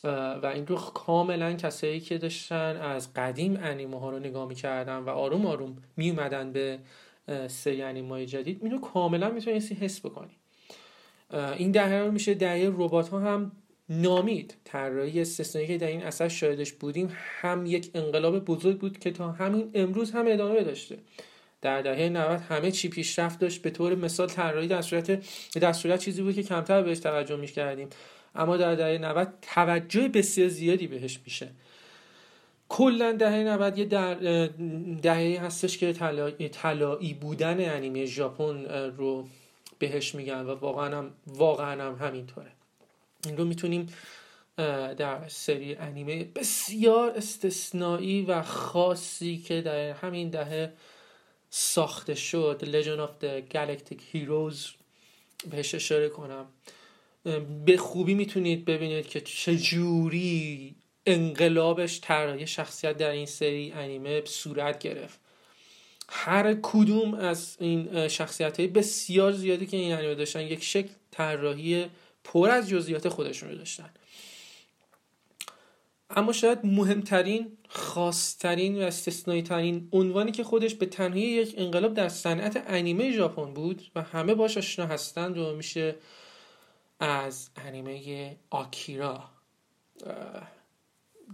و 0.05 0.53
این 0.55 0.67
رو 0.67 0.77
کاملا 0.77 1.53
کسایی 1.53 2.01
که 2.01 2.19
داشتن 2.19 2.77
از 2.77 3.15
قدیم 3.15 3.59
انیمه 3.63 4.01
ها 4.01 4.11
رو 4.11 4.19
نگاه 4.19 4.49
می‌کردن 4.49 4.97
و 4.99 5.09
آروم 5.09 5.47
آروم 5.47 5.77
میومدن 5.97 6.53
به 6.53 6.79
سری 7.49 7.83
انیمه 7.83 8.27
جدید 8.27 8.59
اینو 8.63 8.81
کاملا 8.81 9.31
می‌تونستی 9.31 9.75
حس 9.75 10.01
بکنی. 10.01 10.37
این 11.57 11.71
دهه 11.71 11.95
رو 11.95 12.11
میشه 12.11 12.35
دهه 12.35 12.73
ربات 12.77 13.09
ها 13.09 13.21
هم 13.21 13.53
نامید. 13.89 14.55
طراحی 14.65 15.21
استثنایی 15.21 15.69
که 15.69 15.79
در 15.79 15.87
این 15.87 16.03
اثر 16.03 16.29
شاهدش 16.29 16.73
بودیم 16.73 17.09
هم 17.41 17.67
یک 17.67 17.91
انقلاب 17.95 18.45
بزرگ 18.45 18.79
بود 18.79 18.99
که 18.99 19.11
تا 19.11 19.33
همین 19.33 19.71
امروز 19.75 20.11
هم 20.11 20.25
ادامه 20.29 20.63
داشته. 20.63 20.99
در 21.63 21.83
دهه 21.83 22.09
90 22.09 22.41
همه 22.41 22.71
چی 22.71 22.89
پیشرفت 22.89 23.39
داشت. 23.39 23.63
به 23.63 23.71
طور 23.71 23.95
مثال 23.95 24.29
طراحی 24.29 24.69
در 24.69 24.83
صورت 24.83 25.25
در 25.59 25.73
صورت 25.73 26.01
چیزی 26.01 26.23
بود 26.23 26.35
که 26.35 26.43
کمتر 26.43 26.83
بهش 26.83 26.99
توجه 26.99 27.37
می 27.37 27.47
کردیم 27.47 27.89
اما 28.35 28.57
در 28.57 28.75
دهه 28.75 28.99
90 28.99 29.29
توجه 29.43 30.09
بسیار 30.09 30.49
زیادی 30.49 30.87
بهش 30.87 31.21
میشه. 31.25 31.51
کلا 32.69 33.13
دهه 33.13 33.35
90 33.35 33.79
یه 33.79 33.85
در 33.85 34.15
دهه 35.03 35.41
هستش 35.43 35.79
که 35.79 35.93
طلایی 36.53 37.15
بودن 37.15 37.75
انیمه 37.75 38.05
ژاپن 38.05 38.65
رو 38.97 39.29
بهش 39.79 40.15
میگن 40.15 40.41
و 40.41 40.55
واقعا 40.55 40.99
هم 40.99 41.11
واقعا 41.27 41.83
هم 41.83 42.07
همینطوره. 42.07 42.51
این 43.27 43.37
رو 43.37 43.45
می‌تونیم 43.45 43.87
در 44.57 45.29
سری 45.29 45.75
انیمه 45.75 46.25
بسیار 46.25 47.11
استثنایی 47.11 48.23
و 48.23 48.43
خاصی 48.43 49.39
که 49.39 49.61
در 49.61 49.91
همین 49.91 50.31
دهه 50.31 50.73
ساخته 51.51 52.15
شد 52.15 52.61
Legend 52.63 53.09
of 53.09 53.25
the 53.25 53.55
Galactic 53.55 53.99
Heroes 54.15 54.71
بهش 55.51 55.75
اشاره 55.75 56.09
کنم. 56.09 56.47
به 57.67 57.77
خوبی 57.77 58.15
می‌تونید 58.15 58.65
ببینید 58.65 59.09
که 59.09 59.21
چجوری 59.21 60.75
انقلابش 61.07 62.01
طراحی 62.01 62.47
شخصیت 62.47 62.97
در 62.97 63.11
این 63.11 63.27
سری 63.27 63.73
انیمه 63.73 64.23
صورت 64.25 64.79
گرفت. 64.79 65.21
هر 66.09 66.57
کدوم 66.63 67.15
از 67.15 67.57
این 67.61 68.09
شخصیت 68.09 68.61
های 68.61 68.69
بسیار 68.69 69.33
زیادی 69.33 69.67
که 69.67 69.77
این 69.77 69.95
انیمه 69.95 70.15
داشتن 70.15 70.41
یک 70.41 70.65
شکل 70.65 70.91
طراحی 71.11 71.87
پر 72.25 72.51
از 72.51 72.69
جزئیات 72.69 73.09
خودشون 73.09 73.49
رو 73.49 73.57
داشتن. 73.57 73.91
اما 76.11 76.33
شاید 76.33 76.59
مهمترین 76.65 77.59
خاصترین 77.69 78.77
و 78.77 78.81
استثنایی 78.81 79.43
ترین 79.43 79.89
عنوانی 79.93 80.33
که 80.33 80.45
خودش 80.45 80.75
به 80.75 80.87
تنهایی 80.87 81.27
یک 81.27 81.55
انقلاب 81.59 81.95
در 81.95 82.09
صنعت 82.09 82.65
انیمه 82.67 83.13
ژاپن 83.13 83.55
بود 83.55 83.83
و 83.95 84.03
همه 84.03 84.35
باش 84.35 84.59
آشنا 84.59 84.87
هستند 84.87 85.39
و 85.39 85.57
میشه 85.57 85.95
از 87.01 87.51
انیمه 87.57 88.37
آکیرا 88.51 89.25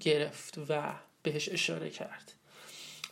گرفت 0.01 0.59
و 0.69 0.95
بهش 1.23 1.49
اشاره 1.49 1.91
کرد. 1.91 2.33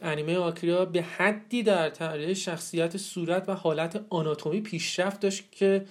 انیمه 0.02 0.38
آکیرا 0.38 0.84
به 0.84 1.02
حدی 1.02 1.62
در 1.62 1.90
طراحی 1.90 2.34
شخصیت 2.34 2.96
صورت 2.96 3.48
و 3.48 3.52
حالت 3.52 4.04
آناتومی 4.10 4.60
پیشرفت 4.60 5.20
داشت 5.20 5.52
که 5.52 5.86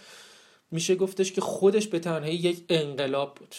میشه 0.71 0.95
گفتش 0.95 1.31
که 1.31 1.41
خودش 1.41 1.87
به 1.87 1.99
تنهایی 1.99 2.35
یک 2.35 2.63
انقلاب 2.69 3.35
بود. 3.35 3.55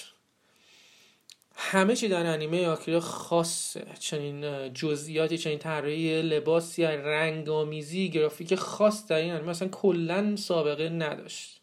همه 1.55 1.97
چی 1.97 2.09
در 2.09 2.27
انیمه 2.27 2.67
آکیرا 2.67 3.01
خاصه. 3.01 3.87
چنین 3.99 4.73
جزئیاتی 4.75 5.39
چنین 5.39 5.59
طراحی 5.59 6.23
لباس 6.23 6.79
یا 6.79 6.91
رنگامیزی 6.91 8.11
گرافیک 8.11 8.55
خاص 8.55 9.07
در 9.07 9.17
این 9.17 9.33
انیمه 9.33 9.51
اصلا 9.51 9.69
کلا 9.69 10.37
سابقه 10.37 10.89
نداشت. 10.89 11.58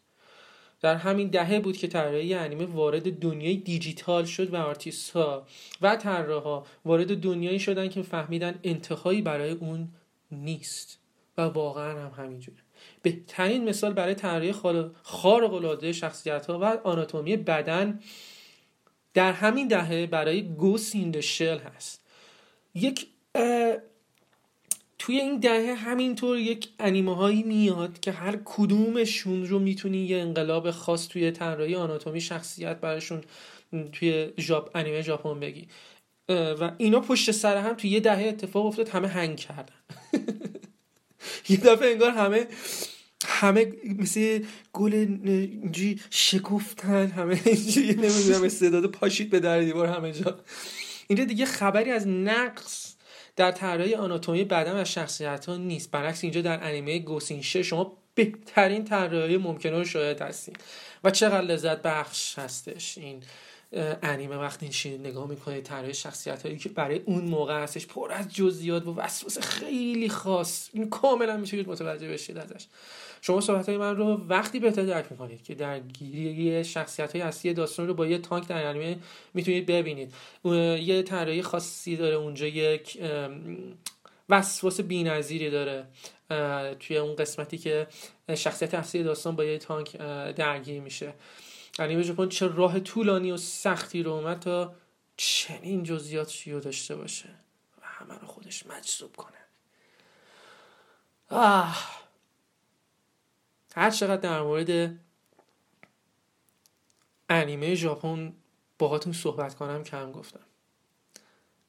در 0.86 0.96
همین 0.96 1.28
دهه 1.28 1.60
بود 1.60 1.76
که 1.76 1.86
طراحی 1.86 2.34
انیمه 2.34 2.64
وارد 2.64 3.18
دنیای 3.18 3.56
دیجیتال 3.56 4.24
شد 4.24 4.54
و 4.54 4.56
آرتیست 4.56 5.10
ها 5.10 5.46
و 5.82 5.96
طراحا 5.96 6.62
وارد 6.84 7.20
دنیایی 7.20 7.58
شدن 7.58 7.88
که 7.88 8.02
فهمیدن 8.02 8.58
انتهایی 8.64 9.22
برای 9.22 9.50
اون 9.50 9.88
نیست. 10.30 10.98
و 11.38 11.42
واقعا 11.42 12.06
هم 12.06 12.24
همینجوره. 12.24 12.58
بهترین 13.02 13.68
مثال 13.68 13.92
برای 13.92 14.14
طراحی 14.14 14.52
خارق 15.02 15.54
العاده 15.54 15.92
شخصیت 15.92 16.46
ها 16.46 16.58
و 16.58 16.64
آناتومی 16.64 17.36
بدن 17.36 18.00
در 19.14 19.32
همین 19.32 19.68
دهه 19.68 20.06
برای 20.06 20.42
Ghost 20.42 20.94
in 20.94 21.20
the 21.20 21.34
Shell 21.34 21.58
هست. 21.58 22.06
یک 22.74 23.06
توی 24.98 25.20
این 25.20 25.40
دهه 25.40 25.74
همینطور 25.74 26.38
یک 26.38 26.68
انیمه 26.78 27.16
هایی 27.16 27.42
میاد 27.42 28.00
که 28.00 28.12
هر 28.12 28.38
کدومشون 28.44 29.46
رو 29.46 29.58
می‌تونی 29.58 29.98
یه 29.98 30.18
انقلاب 30.18 30.70
خاص 30.70 31.08
توی 31.08 31.30
طراحی 31.30 31.74
آناتومی 31.74 32.20
شخصیت 32.20 32.80
براشون 32.80 33.20
توی 33.92 34.28
ژاپ 34.38 34.70
انیمه 34.74 35.02
ژاپن 35.02 35.40
بگی. 35.40 35.68
و 36.28 36.70
اینا 36.78 37.00
پشت 37.00 37.30
سر 37.30 37.56
هم 37.56 37.74
توی 37.74 37.90
یه 37.90 38.00
دهه 38.00 38.24
اتفاق 38.24 38.66
افتاد 38.66 38.88
همه 38.88 39.08
هنگ 39.08 39.36
کردن. 39.36 39.74
یه 41.48 41.56
دفعه 41.56 41.90
انگار 41.92 42.10
همه 42.10 42.46
همه 43.26 43.72
مثل 43.98 44.44
گل 44.72 44.94
اینجوری 44.94 46.00
شکفتن 46.10 47.06
همه 47.06 47.40
اینجوری 47.44 47.94
نمی‌دونم 47.94 48.44
استعداد 48.44 48.86
پاشید 48.86 49.30
به 49.30 49.40
در 49.40 49.60
دیوار 49.60 49.86
همه 49.86 50.12
جا. 50.12 50.40
اینجا 51.08 51.24
دیگه 51.24 51.44
خبری 51.44 51.90
از 51.90 52.08
نقص 52.08 52.85
در 53.36 53.50
طراحی 53.50 53.94
آناتومی 53.94 54.44
بدن 54.44 54.80
و 54.80 54.84
شخصیت 54.84 55.46
ها 55.46 55.56
نیست. 55.56 55.90
برعکس 55.90 56.24
اینجا 56.24 56.40
در 56.40 56.64
انیمه 56.64 56.98
گوسینشه 56.98 57.62
شما 57.62 57.96
بهترین 58.14 58.84
طراحی 58.84 59.36
ممکنه 59.36 59.78
رو 59.78 59.84
شاید 59.84 60.22
هستین. 60.22 60.56
و 61.04 61.10
چقدر 61.10 61.40
لذت 61.40 61.82
بخش 61.82 62.38
هستش 62.38 62.98
این 62.98 63.22
انیمه 64.02 64.36
وقتی 64.36 64.70
این 64.84 65.00
نگاه 65.00 65.28
می‌کنه 65.28 65.60
طراحی 65.60 65.94
شخصیت 65.94 66.42
هایی 66.42 66.58
که 66.58 66.68
برای 66.68 67.00
اون 67.04 67.24
موقع 67.24 67.62
هستش 67.62 67.86
پر 67.86 68.12
از 68.12 68.34
جزئیات 68.34 68.86
و 68.86 68.94
وسواس 68.94 69.38
خیلی 69.38 70.08
خاص. 70.08 70.70
این 70.72 70.90
کاملا 70.90 71.36
می‌تونید 71.36 71.68
متوجه 71.68 72.08
بشید 72.08 72.38
ازش. 72.38 72.66
شما 73.20 73.40
صحبت 73.40 73.68
های 73.68 73.78
من 73.78 73.96
رو 73.96 74.26
وقتی 74.28 74.60
بهتر 74.60 74.82
درک 74.82 75.06
می‌کنید 75.10 75.42
که 75.42 75.54
در 75.54 75.80
گیری 75.80 76.64
شخصیت 76.64 77.12
های 77.12 77.22
اصلی 77.22 77.54
داستان 77.54 77.86
رو 77.86 77.94
با 77.94 78.06
یه 78.06 78.18
تانک 78.18 78.48
در 78.48 78.66
انیمه 78.66 78.98
می‌تونید 79.34 79.66
ببینید. 79.66 80.14
یه 80.44 81.02
طراحی 81.02 81.42
خاصی 81.42 81.96
داره 81.96 82.14
اونجا 82.14 82.46
یک 82.46 82.98
وسواس 84.28 84.80
بی‌نظیری 84.80 85.50
داره. 85.50 85.86
توی 86.80 86.96
اون 86.96 87.16
قسمتی 87.16 87.58
که 87.58 87.86
شخصیت 88.34 88.74
اصلی 88.74 89.02
داستان 89.02 89.36
با 89.36 89.44
یه 89.44 89.58
تانک 89.58 89.96
درگیر 90.36 90.80
میشه. 90.80 91.12
انیمه 91.78 92.02
ژاپن 92.02 92.28
چه 92.28 92.46
راه 92.46 92.80
طولانی 92.80 93.32
و 93.32 93.36
سختی 93.36 94.02
رو 94.02 94.12
اومد 94.12 94.40
تا 94.40 94.74
چنین 95.16 95.82
جزئیاتی 95.82 96.52
رو 96.52 96.60
داشته 96.60 96.96
باشه 96.96 97.28
و 97.82 97.86
همه 97.86 98.14
رو 98.14 98.26
خودش 98.26 98.66
مجذوب 98.66 99.16
کنه. 99.16 99.36
آه. 101.30 102.06
هر 103.74 103.90
چقدر 103.90 104.16
در 104.16 104.42
مورد 104.42 104.98
انیمه 107.28 107.74
ژاپن 107.74 108.32
باهاتون 108.78 109.12
صحبت 109.12 109.54
کنم 109.54 109.84
کم 109.84 110.12
گفتم. 110.12 110.40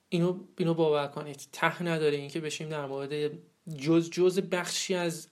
اینو 0.09 0.39
اینو 0.57 0.73
باور 0.73 1.07
کنید. 1.07 1.47
ته 1.51 1.83
نداره 1.83 2.17
اینکه 2.17 2.39
بشیم 2.41 2.69
در 2.69 2.85
مورد 2.85 3.31
جز 3.77 4.09
جز 4.09 4.39
بخشی 4.39 4.95
از 4.95 5.27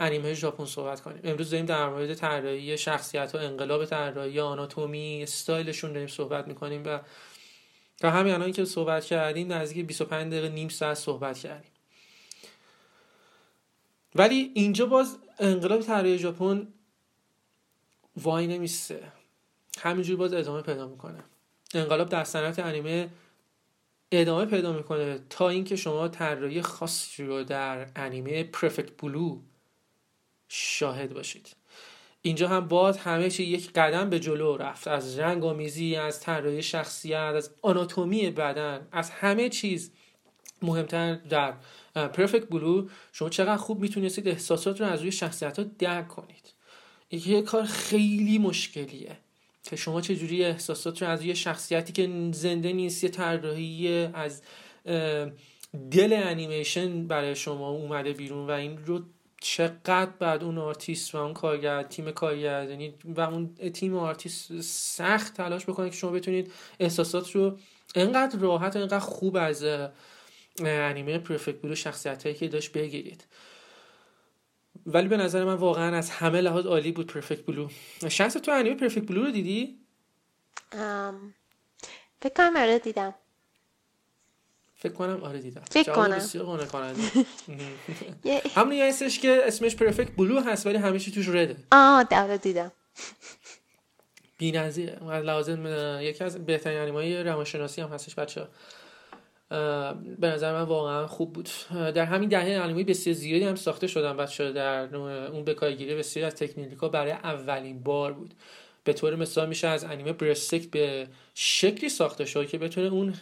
انیمه 0.00 0.34
ژاپن 0.34 0.64
صحبت 0.64 1.00
کنیم. 1.00 1.20
امروز 1.24 1.50
داریم 1.50 1.66
در 1.66 1.88
مورد 1.88 2.14
طراحی 2.14 2.78
شخصیت 2.78 3.34
و 3.34 3.38
انقلاب 3.38 3.84
طراحی 3.84 4.40
آناتومی 4.40 5.22
استایلشون 5.22 5.92
داریم 5.92 6.08
صحبت 6.08 6.48
می‌کنیم 6.48 6.82
و 6.86 7.00
تا 7.98 8.10
همین 8.10 8.34
الان 8.34 8.52
که 8.52 8.64
صحبت 8.64 9.04
کردیم 9.04 9.52
نزدیک 9.52 9.86
25 9.86 10.32
دقیقه 10.32 10.48
نیم 10.48 10.68
ساعت 10.68 10.96
صحبت 10.96 11.38
کردیم. 11.38 11.70
ولی 14.14 14.50
اینجا 14.54 14.86
باز 14.86 15.18
انقلاب 15.38 15.80
طراحی 15.80 16.18
ژاپن 16.18 16.68
وای 18.16 18.46
نمیسته 18.46 19.12
همینجور 19.78 20.16
باز 20.16 20.32
ادامه 20.32 20.62
پیدا 20.62 20.88
می‌کنه. 20.88 21.24
انقلاب 21.74 22.08
در 22.08 22.24
صنعت 22.24 22.58
انیمه 22.58 23.08
ادامه 24.12 24.44
پیدا 24.44 24.72
می‌کنه 24.72 25.18
تا 25.30 25.48
اینکه 25.48 25.76
شما 25.76 26.08
طراحی 26.08 26.62
خاصی 26.62 27.24
رو 27.24 27.44
در 27.44 27.90
انیمه 27.96 28.44
پرفکت 28.44 28.96
بلو 28.98 29.40
شاهد 30.52 31.14
باشید. 31.14 31.56
اینجا 32.22 32.48
هم 32.48 32.68
باز 32.68 32.98
همه 32.98 33.30
چی 33.30 33.44
یک 33.44 33.72
قدم 33.72 34.10
به 34.10 34.20
جلو 34.20 34.56
رفت. 34.56 34.88
از 34.88 35.18
رنگ 35.18 35.44
آمیزی 35.44 35.96
از 35.96 36.20
طراحی 36.20 36.62
شخصیت 36.62 37.32
از 37.36 37.50
آناتومی 37.62 38.30
بدن 38.30 38.88
از 38.92 39.10
همه 39.10 39.48
چیز 39.48 39.92
مهمتر 40.62 41.14
در 41.14 41.54
پرفکت 41.94 42.48
بلو 42.48 42.88
شما 43.12 43.28
چقدر 43.28 43.56
خوب 43.56 43.80
می‌تونستید 43.80 44.28
احساسات 44.28 44.80
رو 44.80 44.86
از 44.86 45.00
روی 45.00 45.12
شخصیت 45.12 45.58
ها 45.58 45.64
درک 45.78 46.08
کنید. 46.08 46.52
یه 47.10 47.42
کار 47.42 47.64
خیلی 47.64 48.38
مشکلیه 48.38 49.16
که 49.62 49.76
شما 49.76 50.00
چجوری 50.00 50.44
احساسات 50.44 51.02
رو 51.02 51.08
از 51.08 51.20
روی 51.20 51.36
شخصیتی 51.36 51.92
که 51.92 52.30
زنده 52.32 52.72
نیست 52.72 53.04
یه 53.04 53.10
طراحی 53.10 53.88
از 54.04 54.42
دل 55.90 56.12
انیمیشن 56.12 57.06
برای 57.06 57.36
شما 57.36 57.68
اومده 57.68 58.12
بیرون 58.12 58.46
و 58.46 58.50
این 58.50 58.78
رو 58.86 59.02
چقدر 59.40 60.06
باید 60.06 60.44
اون 60.44 60.58
آرتیست 60.58 61.14
و 61.14 61.18
اون 61.18 61.34
کارگر 61.34 61.82
تیم 61.82 62.10
کارگردانی 62.10 62.94
و 63.04 63.20
اون 63.20 63.54
تیم 63.54 63.96
آرتیست 63.96 64.60
سخت 64.60 65.34
تلاش 65.34 65.66
بکنه 65.66 65.90
که 65.90 65.96
شما 65.96 66.10
بتونید 66.10 66.52
احساسات 66.80 67.30
رو 67.30 67.58
انقدر 67.94 68.38
راحت 68.38 68.76
و 68.76 68.78
انقدر 68.78 68.98
خوب 68.98 69.36
از 69.36 69.64
انیمه 70.64 71.18
Perfect 71.18 71.62
Blue 71.62 71.74
شخصیت 71.74 72.22
هایی 72.22 72.34
که 72.34 72.48
داشت 72.48 72.72
بگیرید. 72.72 73.24
ولی 74.86 75.08
به 75.08 75.16
نظر 75.16 75.44
من 75.44 75.54
واقعا 75.54 75.96
از 75.96 76.10
همه 76.10 76.40
لحاظ 76.40 76.66
عالی 76.66 76.92
بود 76.92 77.12
پرفکت 77.12 77.46
بلو. 77.46 77.68
شخص 78.08 78.34
تو 78.34 78.52
انیمه 78.52 78.76
پرفکت 78.76 79.06
بلو 79.06 79.24
رو 79.24 79.30
دیدی؟ 79.30 79.78
فکر 82.22 82.32
کنم 82.36 82.56
آره 82.56 82.78
دیدم. 82.78 83.14
فکر 84.80 84.92
کنم 84.92 85.22
آره 85.22 85.38
دیدم. 85.38 85.62
فکر 85.70 85.92
کنم. 85.92 86.16
بسیار 86.16 86.46
همون 88.56 88.72
یه 88.72 88.84
اسمش 88.84 89.18
که 89.18 89.40
اسمش 89.44 89.76
پرفکت 89.76 90.10
بلو 90.16 90.40
هست 90.40 90.66
ولی 90.66 90.78
همیشه 90.78 91.10
توش 91.10 91.28
رده. 91.28 91.56
آه 91.72 92.04
آره 92.12 92.38
دیدم. 92.38 92.72
بی‌نظیره 94.38 95.20
لازم 95.20 95.66
یکی 96.00 96.24
از 96.24 96.46
بهترین 96.46 96.78
انیمه 96.78 97.22
روانشناسی 97.22 97.80
هم 97.80 97.88
هستش 97.88 98.14
بچه 98.14 98.46
به 100.18 100.26
نظر 100.26 100.52
من 100.52 100.62
واقعا 100.62 101.06
خوب 101.06 101.32
بود. 101.32 101.48
در 101.70 102.04
همین 102.04 102.28
دهه 102.28 102.62
انیمه 102.62 102.84
بسیار 102.84 103.16
زیادی 103.16 103.44
هم 103.44 103.54
ساخته 103.54 103.86
شدن 103.86 104.16
بچه 104.16 104.52
در 104.52 104.96
اون 104.96 105.44
بکارگیری 105.44 105.94
بسیاری 105.94 106.26
از 106.26 106.34
تکنیکا 106.34 106.88
برای 106.88 107.12
اولین 107.12 107.82
بار 107.82 108.12
بود. 108.12 108.34
به 108.84 108.92
طور 108.92 109.16
مثال 109.16 109.48
میشه 109.48 109.68
از 109.68 109.84
انیمه 109.84 110.12
برستک 110.12 110.62
به 110.70 111.06
شکلی 111.34 111.88
ساخته 111.88 112.24
شد 112.24 112.48
که 112.48 112.58
بتونه 112.58 112.86
اون 112.86 113.14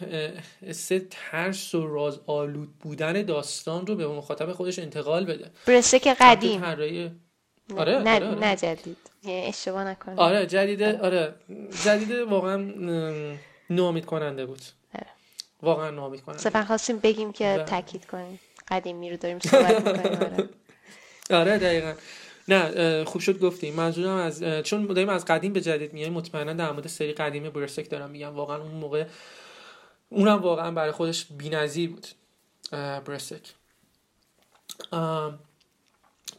سه 0.71 1.07
ترس 1.09 1.75
و 1.75 1.87
راز 1.87 2.19
آلود 2.27 2.79
بودن 2.79 3.21
داستان 3.21 3.87
رو 3.87 3.95
به 3.95 4.07
مخاطب 4.07 4.51
خودش 4.51 4.79
انتقال 4.79 5.25
بده. 5.25 5.51
برستک 5.67 6.07
قدیم. 6.19 6.63
آره 6.63 7.11
آره, 7.77 7.99
نه, 7.99 8.15
آره, 8.15 8.27
نه 8.27 8.55
جدید. 8.55 8.97
اشتباه 9.25 9.83
نکنم. 9.83 10.19
آره 10.19 10.45
جدیده 10.45 10.99
آره. 10.99 11.35
جدیده 11.85 12.25
واقعا 12.25 12.57
نومید 13.69 14.05
کننده 14.05 14.45
بود. 14.45 14.61
واقعا 15.61 15.89
نامید 15.89 16.21
کنم 16.21 16.37
صرفا 16.37 16.65
خواستیم 16.65 16.99
بگیم 16.99 17.31
که 17.31 17.43
بله. 17.43 17.63
تاکید 17.63 18.05
کنیم. 18.05 18.39
قدیمی 18.67 19.09
رو 19.09 19.17
داریم 19.17 19.39
صحبت 19.39 19.87
می‌کنیم 19.87 20.19
آره. 20.21 20.49
آره 21.41 21.57
دقیقا. 21.57 21.93
نه 22.47 23.03
خوب 23.03 23.21
شد 23.21 23.39
گفتیم 23.39 23.73
منظورم 23.73 24.17
از 24.17 24.43
چون 24.63 24.85
داریم 24.85 25.09
از 25.09 25.25
قدیم 25.25 25.53
به 25.53 25.61
جدید 25.61 25.93
میایم 25.93 26.13
مطمئنا 26.13 26.53
در 26.53 26.71
مورد 26.71 26.87
سری 26.87 27.13
قدیم 27.13 27.49
برسک 27.49 27.89
دارم 27.89 28.09
میگم. 28.09 28.35
واقعا 28.35 28.61
اون 28.61 28.71
موقع 28.71 29.05
اونم 30.09 30.41
واقعا 30.41 30.71
برای 30.71 30.91
خودش 30.91 31.25
بی‌نظیر 31.25 31.89
بود 31.89 32.07
برسک. 33.05 33.41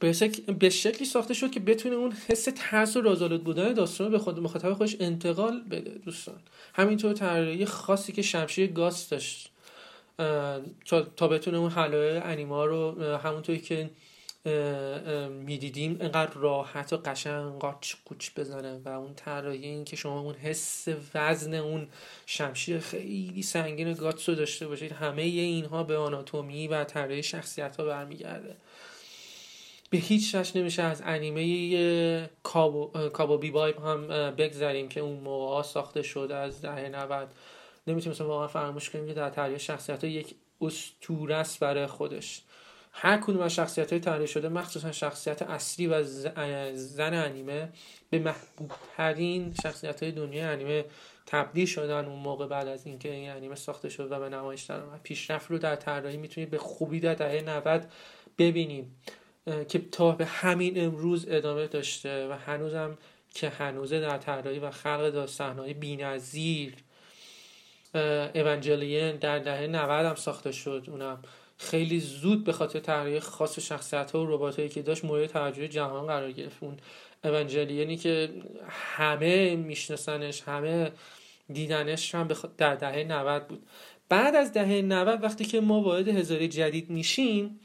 برسک 0.00 0.40
به 0.40 0.70
شکلی 0.70 1.04
ساخته 1.04 1.34
شد 1.34 1.50
که 1.50 1.60
بتونه 1.60 1.94
اون 1.94 2.12
حس 2.28 2.48
ترس 2.56 2.96
و 2.96 3.00
رازآلود 3.00 3.44
بودن 3.44 3.72
داستان 3.72 4.10
به 4.10 4.18
خود 4.18 4.40
مخاطب 4.40 4.72
خودش 4.72 4.96
انتقال 5.00 5.60
بده 5.70 5.90
دوستان. 5.90 6.40
همینطور 6.74 7.12
طراحی 7.12 7.64
خاصی 7.64 8.12
که 8.12 8.22
شمشیر 8.22 8.72
گاز 8.72 9.08
داشت 9.08 9.50
تا 11.16 11.28
بتونه 11.28 11.58
اون 11.58 11.70
حلقه 11.70 12.22
انیما 12.24 12.64
رو 12.64 13.02
همونطوری 13.02 13.60
که 13.60 13.90
می‌دیدیم. 15.30 15.96
انقدر 16.00 16.34
راحت 16.34 16.92
و 16.92 16.96
قشنگ 16.96 17.58
قاچ 17.58 17.94
قوچ 18.04 18.30
بزنه 18.36 18.80
و 18.84 18.88
اون 18.88 19.14
طراحی 19.14 19.66
این 19.66 19.84
که 19.84 19.96
شما 19.96 20.20
اون 20.20 20.34
حس 20.34 20.88
وزن 21.14 21.54
اون 21.54 21.88
شمشیر 22.26 22.78
خیلی 22.78 23.42
سنگین 23.42 23.92
گاتس 23.92 24.28
رو 24.28 24.34
داشته 24.34 24.68
باشید 24.68 24.92
همه 24.92 25.22
اینها 25.22 25.82
به 25.82 25.96
آناتومی 25.96 26.68
و 26.68 26.84
طراحی 26.84 27.22
شخصیت 27.22 27.76
ها 27.76 27.84
برمیگرده. 27.84 28.56
به 29.90 29.98
هیچ 29.98 30.34
وجه 30.34 30.58
نمیشه 30.58 30.82
از 30.82 31.02
انیمه 31.04 32.30
کابو, 32.42 33.08
کابو 33.08 33.38
بی 33.38 33.50
بایب 33.50 33.78
هم 33.78 34.06
بگذاریم 34.30 34.88
که 34.88 35.00
اون 35.00 35.20
موقع 35.20 35.62
ساخته 35.62 36.02
شده 36.02 36.34
از 36.34 36.62
دهه 36.62 36.88
90 36.88 37.28
نمی‌تونیم 37.86 38.30
واقعا 38.30 38.48
فراموش 38.48 38.90
کنیم 38.90 39.06
که 39.06 39.14
در 39.14 39.30
طراحی 39.30 39.58
شخصیت 39.58 40.04
ها 40.04 40.10
یک 40.10 40.34
اسطوره 40.60 41.34
است 41.36 41.60
برای 41.60 41.86
خودش. 41.86 42.42
هر 42.92 43.16
کدوم 43.16 43.40
از 43.40 43.54
شخصیت 43.54 43.90
های 43.90 44.00
طراحی 44.00 44.26
شده 44.26 44.48
مخصوصا 44.48 44.92
شخصیت 44.92 45.42
اصلی 45.42 45.86
و 45.86 46.02
زن 46.74 47.14
انیمه 47.14 47.72
به 48.10 48.18
محبوب 48.18 48.72
ترین 48.96 49.54
شخصیت 49.62 50.02
های 50.02 50.12
دنیا 50.12 50.50
انیمه 50.50 50.84
تبدیل 51.26 51.66
شدن 51.66 52.04
اون 52.04 52.18
موقع 52.18 52.46
بعد 52.46 52.68
از 52.68 52.86
اینکه 52.86 53.12
این 53.12 53.30
انیمه 53.30 53.54
ساخته 53.54 53.88
شد 53.88 54.12
و 54.12 54.20
به 54.20 54.28
نمایش 54.28 54.62
در 54.62 54.80
پیشرفت 55.02 55.50
رو 55.50 55.58
در 55.58 55.76
طراحی 55.76 56.16
می‌تونید 56.16 56.50
به 56.50 56.58
خوبی 56.58 57.00
در 57.00 57.14
دهه 57.14 57.42
90 57.42 57.92
ببینیم 58.38 58.96
که 59.68 59.78
تا 59.78 60.12
به 60.12 60.26
همین 60.26 60.84
امروز 60.84 61.26
ادامه 61.28 61.66
داشته 61.66 62.28
و 62.28 62.32
هنوزم 62.32 62.98
که 63.34 63.48
هنوزه 63.48 64.00
در 64.00 64.18
طراحی 64.18 64.58
و 64.58 64.70
خلق 64.70 65.26
صحنه‌های 65.26 65.74
بی‌نظیر 65.74 66.74
اونجلین 68.34 69.16
در 69.16 69.38
دهه 69.38 69.66
90 69.66 70.06
هم 70.06 70.14
ساخته 70.14 70.52
شد. 70.52 70.84
اونم 70.88 71.22
خیلی 71.60 72.00
زود 72.00 72.44
به 72.44 72.52
خاطر 72.52 72.80
تغییر 72.80 73.20
خاص 73.20 73.58
شخصیت 73.58 74.10
ها 74.10 74.24
و 74.24 74.26
ربات 74.26 74.56
هایی 74.56 74.68
که 74.68 74.82
داشت 74.82 75.04
مورد 75.04 75.26
توجه 75.26 75.68
جهان 75.68 76.06
قرار 76.06 76.32
گرفت. 76.32 76.56
اون 76.60 76.76
اونجلیانی 77.24 77.96
که 77.96 78.30
همه 78.68 79.56
میشناسنش 79.56 80.42
همه 80.42 80.92
دیدنش 81.52 82.14
هم 82.14 82.28
در 82.58 82.74
دهه 82.74 83.04
90 83.04 83.48
بود. 83.48 83.62
بعد 84.08 84.36
از 84.36 84.52
دهه 84.52 84.82
90 84.82 85.22
وقتی 85.22 85.44
که 85.44 85.60
ما 85.60 85.80
وارد 85.80 86.08
هزاره 86.08 86.48
جدید 86.48 86.90
میشیم 86.90 87.60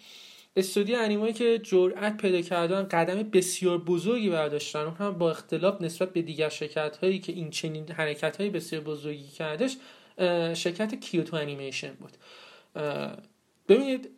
استودیو 0.56 0.98
انیمایی 1.00 1.34
که 1.34 1.60
جرأت 1.64 2.18
پیدا 2.18 2.42
کردن 2.42 2.84
قدم 2.84 3.24
بسیار 3.24 3.78
بزرگی 3.78 4.30
برداشتن 4.30 4.80
اون 4.80 4.96
هم 4.96 5.12
با 5.12 5.32
اختلاف 5.32 5.82
نسبت 5.82 6.14
به 6.14 6.22
دیگر 6.22 6.50
شرکت 6.50 6.98
هایی 6.98 7.20
که 7.20 7.34
این 7.34 7.50
چنین 7.50 7.92
حرکت 7.92 8.42
های 8.42 8.50
بسیار 8.50 8.82
بزرگی 8.82 9.28
کردش 9.28 9.78
شرکت 10.54 10.96
کیوتو 10.96 11.36
انیمیشن 11.36 11.92
بود. 11.94 12.18
ببینید 13.70 14.10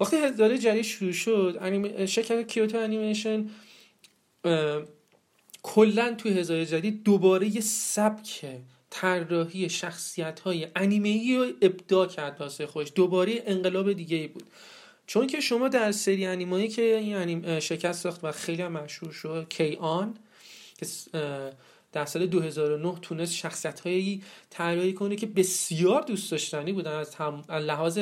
وقتی 0.00 0.16
هزاره 0.16 0.58
جدید 0.58 0.82
شروع 0.82 1.12
شد 1.12 2.06
شرکت 2.06 2.46
کیوتو 2.46 2.78
انیمیشن 2.78 3.50
کلا 5.62 6.14
توی 6.14 6.38
هزاره 6.38 6.66
جدید 6.66 7.02
دوباره 7.02 7.54
یه 7.54 7.60
سبک 7.60 8.44
طراحی 8.90 9.68
شخصیت 9.68 10.40
های 10.40 10.68
انیمه 10.76 11.08
ای 11.08 11.36
رو 11.36 11.46
ابداع 11.62 12.06
کرد 12.06 12.40
واسه 12.40 12.66
خودش. 12.66 12.92
دوباره 12.94 13.42
انقلاب 13.46 13.92
دیگه 13.92 14.16
ای 14.16 14.26
بود. 14.28 14.44
چون 15.06 15.26
که 15.26 15.40
شما 15.40 15.68
در 15.68 15.92
سری 15.92 16.26
انیمایی 16.26 16.68
که 16.68 16.82
این 16.82 17.16
انیم 17.16 17.60
شکست 17.60 18.02
ساخت 18.02 18.24
و 18.24 18.32
خیلی 18.32 18.68
مشهور 18.68 19.12
شد 19.12 19.46
کی 19.48 19.76
آن 19.76 20.14
که 20.78 20.86
در 21.92 22.04
سال 22.04 22.26
2009 22.26 22.94
تونست 23.02 23.34
شخصیت 23.34 23.80
هایی 23.80 24.22
طراحی 24.50 24.92
کنه 24.92 25.16
که 25.16 25.26
بسیار 25.26 26.02
دوست 26.02 26.30
داشتنی 26.30 26.72
بودن. 26.72 26.92
از 26.96 27.16
لحاظ 27.50 27.98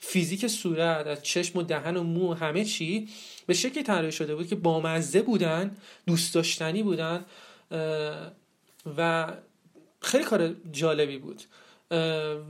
فیزیک 0.00 0.46
صورت 0.46 1.06
از 1.06 1.22
چشم 1.22 1.58
و 1.58 1.62
دهن 1.62 1.96
و 1.96 2.02
مو 2.02 2.34
همه 2.34 2.64
چی 2.64 3.08
به 3.46 3.54
شکلی 3.54 3.82
طراحی 3.82 4.12
شده 4.12 4.34
بود 4.34 4.48
که 4.48 4.56
بامزه 4.56 5.22
بودن 5.22 5.76
دوست 6.06 6.34
داشتنی 6.34 6.82
بودن 6.82 7.24
و 8.96 9.32
خیلی 10.00 10.24
کار 10.24 10.54
جالبی 10.72 11.18
بود. 11.18 11.42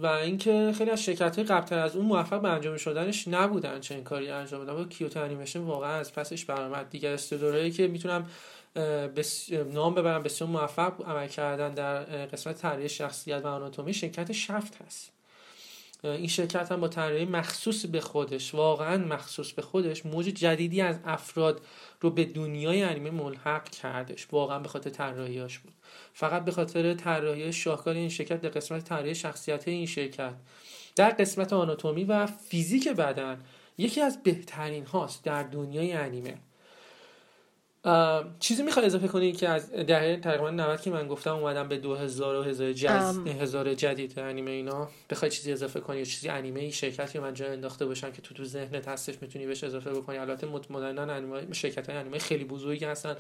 و 0.02 0.06
اینکه 0.06 0.72
خیلی 0.78 0.90
از 0.90 1.04
شرکت 1.04 1.36
های 1.36 1.44
قبلتر 1.44 1.78
از 1.78 1.96
اون 1.96 2.06
موفق 2.06 2.40
به 2.40 2.48
انجام 2.48 2.76
شدنش 2.76 3.28
نبودن 3.28 3.80
چه 3.80 3.94
این 3.94 4.04
کاری 4.04 4.30
انجام 4.30 4.64
بدن 4.64 4.72
و 4.72 4.84
کیوتو 4.88 5.24
انیمیشن 5.24 5.60
واقعا 5.60 5.92
از 5.92 6.12
پسش 6.12 6.44
برآمد. 6.44 6.90
دیگر 6.90 7.12
استودیوهایی 7.12 7.70
که 7.70 7.86
می‌تونم 7.86 8.26
بس... 9.16 9.53
نام 9.53 9.95
ببرم 9.95 10.22
بسیار 10.22 10.51
موفق 10.51 11.09
عمل 11.09 11.29
کردن 11.29 11.74
در 11.74 12.05
قسمت 12.26 12.59
طراحی 12.59 12.89
شخصیت 12.89 13.45
و 13.45 13.47
آناتومی 13.47 13.95
شرکت 13.95 14.33
شفت 14.33 14.83
هست. 14.83 15.12
این 16.05 16.29
شرکت 16.29 16.72
هم 16.72 16.81
با 16.81 16.89
طراحی 16.89 17.24
مخصوص 17.24 17.87
به 17.87 18.01
خودش 18.01 18.55
واقعا 18.55 19.05
مخصوص 19.05 19.53
به 19.53 19.62
خودش 19.62 20.07
موج 20.07 20.26
جدیدی 20.26 20.81
از 20.81 20.99
افراد 21.05 21.61
رو 22.01 22.11
به 22.11 22.24
دنیای 22.24 22.83
انیمه 22.83 23.11
ملحق 23.11 23.68
کردش. 23.68 24.26
واقعا 24.33 24.59
به 24.59 24.68
خاطر 24.68 24.91
طراحیاش 24.91 25.59
بود. 25.59 25.72
فقط 26.12 26.45
به 26.45 26.53
خاطر 26.53 26.95
طراحی 26.95 27.53
شاهکار 27.53 27.95
این 27.95 28.09
شرکت 28.09 28.41
در 28.41 28.49
قسمت 28.49 28.85
طراحی 28.85 29.14
شخصیت 29.14 29.68
این 29.68 29.87
شرکت. 29.87 30.35
در 30.97 31.11
قسمت 31.11 31.53
آناتومی 31.53 32.05
و 32.05 32.26
فیزیک 32.26 32.89
بدن 32.89 33.41
یکی 33.79 34.01
از 34.01 34.22
بهترین 34.22 34.87
هاست 34.87 35.24
در 35.24 35.43
دنیای 35.43 35.93
انیمه. 35.93 36.39
چیزی 38.41 38.62
می‌خوای 38.62 38.87
اضافه 38.87 39.09
کنی 39.09 39.33
که 39.33 39.49
از 39.49 39.72
دهه 39.72 40.16
تقریبا 40.16 40.51
90 40.51 40.81
که 40.81 40.91
من 40.91 41.09
گفتم 41.09 41.35
اومدم 41.35 41.68
به 41.68 41.79
2000 41.79 42.37
و 42.37 42.43
هزار 42.43 42.72
جز... 42.72 43.18
هزار 43.18 43.74
جدید 43.74 44.18
انیمه 44.18 44.51
اینا. 44.51 44.89
بخوای 45.11 45.31
چیزی 45.31 45.53
اضافه 45.53 45.81
کنی 45.81 45.99
یا 45.99 46.05
چیزی 46.05 46.29
انیمه 46.29 46.61
ای 46.61 46.72
شرکتی 46.72 47.18
من 47.18 47.35
جا 47.35 47.47
انداخته 47.47 47.87
باشم 47.87 48.12
که 48.12 48.22
تو 48.22 48.35
تو 48.35 48.45
ذهنت 48.45 48.89
هستش 48.89 49.22
می‌تونی 49.22 49.47
بهش 49.47 49.64
اضافه 49.64 49.91
بکنی. 49.91 50.18
البته 50.18 50.47
مطمئنا 50.47 51.03
انیمه 51.03 51.53
شرکت 51.53 51.91
های 51.91 51.99
انیمه 51.99 52.18
خیلی 52.18 52.45
بزرگی 52.45 52.85
هستن. 52.85 53.16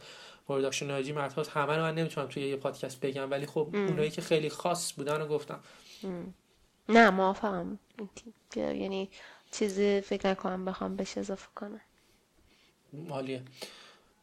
Production 0.48 0.90
I.G 0.90 1.12
مطلب 1.12 1.46
همه 1.54 1.76
رو 1.76 1.82
من 1.82 1.94
نمی‌تونم 1.94 2.26
توی 2.26 2.42
یه 2.48 2.56
پادکست 2.56 3.00
بگم 3.00 3.30
ولی 3.30 3.46
خب 3.46 3.68
اونایی 3.72 4.10
که 4.10 4.20
خیلی 4.20 4.48
خاص 4.48 4.92
بودن 4.92 5.20
رو 5.20 5.26
گفتم. 5.26 5.60
نه 6.88 7.10
موافقم. 7.10 7.78
یعنی 8.56 9.10
چیزی 9.50 10.00
فکر 10.00 10.30
نکنم 10.30 10.64
بخوام 10.64 10.96
بهش 10.96 11.18
اضافه 11.18 11.48
کنم. 11.54 11.80
عالیه. 13.10 13.42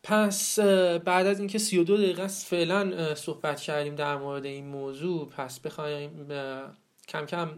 پس 0.08 0.60
بعد 1.06 1.28
از 1.28 1.40
اینکه 1.40 1.58
32 1.58 1.98
دقیقه 1.98 2.24
است 2.24 2.48
فعلا 2.48 3.16
صحبت 3.16 3.62
کردیم 3.62 3.96
در 3.96 4.18
مورد 4.18 4.46
این 4.46 4.66
موضوع. 4.66 5.30
پس 5.30 5.60
بخوایم 5.60 6.28
کم 7.08 7.26
کم 7.26 7.50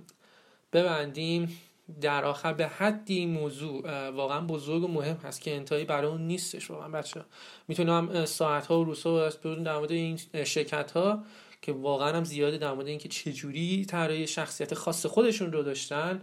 ببندیم 0.73 1.61
در 2.01 2.25
آخر. 2.25 2.53
به 2.53 2.67
حدی 2.67 3.17
این 3.17 3.29
موضوع 3.29 4.09
واقعا 4.09 4.41
بزرگ 4.41 4.83
و 4.83 4.87
مهم 4.87 5.17
هست 5.23 5.41
که 5.41 5.55
انتهایی 5.55 5.85
برای 5.85 6.11
اون 6.11 6.27
نیستش 6.27 6.71
واقعا 6.71 6.89
بچه 6.89 7.21
می‌تونم 7.67 8.25
ساعت 8.25 8.67
ها 8.67 8.79
و 8.79 8.83
روزها 8.83 9.29
در 9.29 9.77
مورد 9.77 9.91
این 9.91 10.19
شرکت 10.43 10.91
ها 10.91 11.23
که 11.61 11.71
واقعا 11.71 12.17
هم 12.17 12.23
زیاده 12.23 12.57
در 12.57 12.73
مورد 12.73 12.87
اینکه 12.87 13.09
چجوری 13.09 13.85
طراحی 13.85 14.27
شخصیت 14.27 14.73
خاص 14.73 15.05
خودشون 15.05 15.51
رو 15.51 15.63
داشتن 15.63 16.21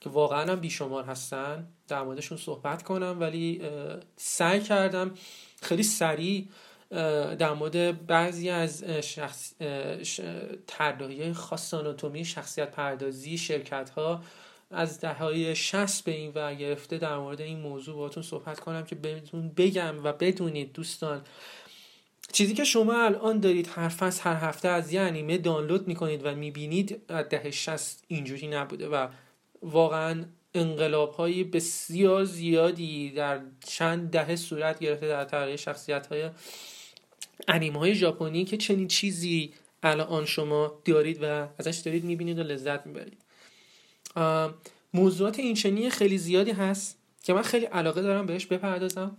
که 0.00 0.10
واقعا 0.10 0.52
هم 0.52 0.60
بیشمار 0.60 1.04
هستن. 1.04 1.68
در 1.88 2.02
موردشون 2.02 2.38
صحبت 2.38 2.82
کنم 2.82 3.16
ولی 3.20 3.62
سعی 4.16 4.60
کردم 4.60 5.14
خیلی 5.62 5.82
سریع 5.82 6.48
در 7.38 7.52
مورد 7.52 8.06
بعضی 8.06 8.50
از 8.50 8.84
شخص 8.84 9.52
طراحی 10.66 11.32
خاص 11.32 11.74
آناتومی 11.74 12.24
شخصیت 12.24 12.70
پردازی 12.70 13.38
شرکت 13.38 13.90
ها 13.90 14.22
از 14.70 15.00
دههای 15.00 15.56
60 15.56 16.04
به 16.04 16.12
این 16.12 16.32
ور 16.34 16.54
گرفته 16.54 16.98
در 16.98 17.18
مورد 17.18 17.40
این 17.40 17.60
موضوع 17.60 17.96
باهاتون 17.96 18.22
صحبت 18.22 18.60
کنم 18.60 18.84
که 18.84 18.94
بهتون 18.94 19.48
بگم 19.48 20.04
و 20.04 20.12
بدونید 20.12 20.72
دوستان. 20.72 21.22
چیزی 22.32 22.54
که 22.54 22.64
شما 22.64 23.04
الان 23.04 23.40
دارید 23.40 23.68
هر 23.74 23.88
فصل 23.88 24.22
هر 24.22 24.34
هفته 24.34 24.68
از 24.68 24.92
یه 24.92 25.00
انیمه 25.00 25.38
دانلود 25.38 25.88
می‌کنید 25.88 26.26
و 26.26 26.34
می‌بینید 26.34 27.02
از 27.08 27.28
دهه 27.28 27.50
60 27.50 28.04
اینجوری 28.08 28.46
نبوده 28.46 28.88
و 28.88 29.08
واقعا 29.62 30.24
انقلاب 30.56 31.12
های 31.12 31.44
بسیار 31.44 32.24
زیادی 32.24 33.10
در 33.10 33.40
چند 33.66 34.10
دهه 34.10 34.36
صورت 34.36 34.78
گرفته 34.78 35.08
در 35.08 35.24
طراحی 35.24 35.58
شخصیت 35.58 36.06
های 36.06 36.30
انیمه 37.48 37.78
های 37.78 37.94
ژاپنی 37.94 38.44
که 38.44 38.56
چنین 38.56 38.88
چیزی 38.88 39.54
الان 39.82 40.24
شما 40.24 40.82
دارید 40.84 41.18
و 41.22 41.48
ازش 41.58 41.76
دارید 41.76 42.04
می‌بینید 42.04 42.38
و 42.38 42.42
لذت 42.42 42.86
می‌برید. 42.86 43.18
موضوعات 44.94 45.38
این 45.38 45.90
خیلی 45.90 46.18
زیادی 46.18 46.50
هست 46.50 46.98
که 47.22 47.32
من 47.32 47.42
خیلی 47.42 47.66
علاقه 47.66 48.02
دارم 48.02 48.26
بهش 48.26 48.46
بپردازم. 48.46 49.16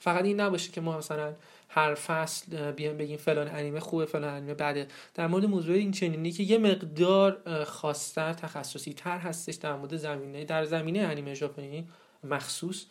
فقط 0.00 0.24
این 0.24 0.40
نباشه 0.40 0.72
که 0.72 0.80
ما 0.80 0.98
مثلا 0.98 1.34
هر 1.68 1.94
فصل 1.94 2.72
بیان 2.72 2.96
بگیم 2.96 3.16
فلان 3.16 3.48
انیمه 3.48 3.80
خوبه 3.80 4.06
فلان 4.06 4.34
انیمه 4.34 4.54
بعده 4.54 4.88
در 5.14 5.26
مورد 5.26 5.44
موضوع 5.44 5.76
این 5.76 5.92
چنینی 5.92 6.32
که 6.32 6.42
یه 6.42 6.58
مقدار 6.58 7.64
خاصتر 7.64 8.32
تخصصی 8.32 8.92
تر 8.92 9.18
هستش 9.18 9.54
در 9.54 9.76
مورد 9.76 9.96
زمینه 9.96 10.44
در 10.44 10.64
زمینه 10.64 10.98
انیمه 11.00 11.34
ژاپنی 11.34 11.88
مخصوص. 12.24 12.86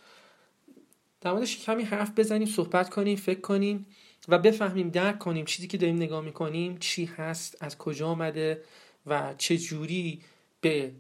در 1.22 1.32
موردش 1.32 1.66
کمی 1.66 1.84
حرف 1.84 2.12
بزنیم 2.20 2.48
صحبت 2.48 2.90
کنیم 2.90 3.16
فکر 3.16 3.42
کنیم 3.42 3.86
و 4.28 4.40
بفهمیم 4.40 4.90
درک 4.90 5.20
کنیم 5.20 5.46
چیزی 5.46 5.68
که 5.68 5.78
داریم 5.78 5.96
نگاه 5.96 6.22
می‌کنیم 6.22 6.78
چی 6.78 7.06
هست 7.06 7.58
از 7.60 7.78
کجا 7.78 8.08
آمده 8.08 8.62
و 9.06 9.34
چه 9.38 9.58
جوری 9.58 10.22
به 10.62 10.92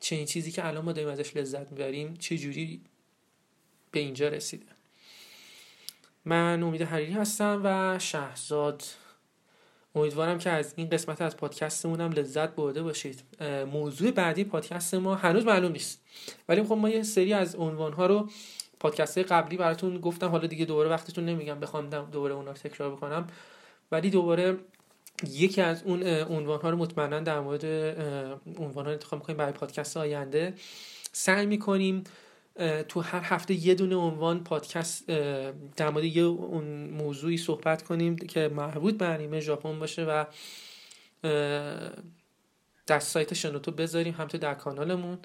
چنین 0.00 0.26
چیزی 0.26 0.50
که 0.50 0.66
الان 0.66 0.84
ما 0.84 0.92
داریم 0.92 1.10
ازش 1.10 1.36
لذت 1.36 1.72
می‌بریم 1.72 2.16
چه 2.16 2.38
جوری 2.38 2.80
به 3.90 4.00
اینجا 4.00 4.28
رسیده. 4.28 4.66
من 6.24 6.62
امید 6.62 6.82
حریری 6.82 7.12
هستم 7.12 7.60
و 7.64 7.98
شهزاد 7.98 8.82
امیدوارم 9.94 10.38
که 10.38 10.50
از 10.50 10.74
این 10.76 10.88
قسمت 10.88 11.22
از 11.22 11.36
پادکستمون 11.36 12.00
هم 12.00 12.12
لذت 12.12 12.54
برده 12.54 12.82
باشید. 12.82 13.22
موضوع 13.72 14.10
بعدی 14.10 14.44
پادکست 14.44 14.94
ما 14.94 15.14
هنوز 15.14 15.44
معلوم 15.44 15.72
نیست. 15.72 16.00
ولی 16.48 16.62
خب 16.62 16.72
ما 16.72 16.88
یه 16.88 17.02
سری 17.02 17.32
از 17.32 17.54
عنوان 17.54 17.92
ها 17.92 18.06
رو 18.06 18.30
پادکست 18.80 19.18
قبلی 19.18 19.56
براتون 19.56 19.98
گفتم. 19.98 20.28
حالا 20.28 20.46
دیگه 20.46 20.64
دوباره 20.64 20.90
وقتتون 20.90 21.24
نمیگم 21.24 21.60
بخوام 21.60 21.90
دوباره 21.90 22.34
اونا 22.34 22.50
رو 22.50 22.56
تکرار 22.56 22.90
بکنم. 22.90 23.26
ولی 23.92 24.10
دوباره 24.10 24.56
یکی 25.30 25.60
از 25.60 25.82
اون 25.82 26.02
عنوان 26.06 26.60
ها 26.60 26.70
رو 26.70 26.76
مطمئنا 26.76 27.20
در 27.20 27.40
مورد 27.40 27.64
عنوان 28.58 28.86
ها 28.86 28.92
انتخاب 28.92 29.18
می‌کنیم 29.18 29.36
برای 29.36 29.52
پادکست 29.52 29.96
آینده. 29.96 30.54
سعی 31.12 31.46
می‌کنیم 31.46 32.04
تو 32.88 33.00
هر 33.00 33.20
هفته 33.22 33.54
یه 33.54 33.74
دونه 33.74 33.96
عنوان 33.96 34.44
پادکست 34.44 35.06
در 35.76 35.90
مورد 35.90 36.04
یه 36.04 36.22
اون 36.22 36.90
موضوعی 36.90 37.36
صحبت 37.36 37.82
کنیم 37.82 38.16
که 38.16 38.48
مربوط 38.48 38.98
به 38.98 39.06
انیمه 39.06 39.40
ژاپن 39.40 39.78
باشه 39.78 40.04
و 40.04 40.24
در 42.86 42.98
سایت 42.98 43.34
شنوتو 43.34 43.70
بذاریم 43.70 44.14
هم 44.14 44.26
در 44.26 44.54
کانالمون. 44.54 45.18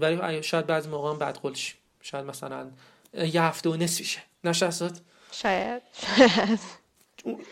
ولی 0.00 0.42
شاید 0.42 0.66
بعضی 0.66 0.88
موقع 0.88 1.10
هم 1.10 1.18
بعد 1.18 1.54
شیم. 1.54 1.76
شاید 2.02 2.24
مثلا 2.24 2.70
یه 3.14 3.42
هفته 3.42 3.70
و 3.70 3.76
نصفیشه 3.76 4.20
نشستاد 4.44 5.00
شاید. 5.32 5.82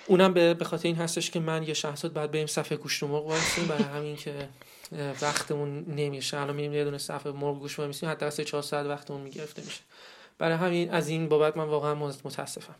اونم 0.07 0.34
به 0.34 0.64
خاطر 0.64 0.89
این 0.89 0.97
هستش 0.97 1.30
که 1.30 1.41
من 1.41 1.62
یه 1.62 1.74
شهرزاد 1.74 2.12
بعد 2.12 2.30
بریم 2.30 2.47
صفحه 2.47 2.76
گوشت 2.76 3.03
مرغ 3.03 3.39
برای 3.68 3.82
همین 3.82 4.16
که 4.16 4.49
وقتمون 4.93 5.84
نمیشه. 5.89 6.41
الان 6.41 6.57
میریم 6.57 6.74
یه 6.74 6.84
دونه 6.84 6.99
صفحه 6.99 7.32
مرغ 7.32 7.59
گوشت 7.59 7.78
وایسیم 7.78 8.11
حتی 8.11 8.24
از 8.24 8.41
4 8.41 8.62
ساعت 8.62 8.86
وقتمون 8.86 9.20
می‌گرفته 9.20 9.62
میشه. 9.62 9.80
برای 10.39 10.57
همین 10.57 10.91
از 10.91 11.09
این 11.09 11.28
بابت 11.28 11.57
من 11.57 11.64
واقعا 11.64 11.95
متاسفم. 11.95 12.74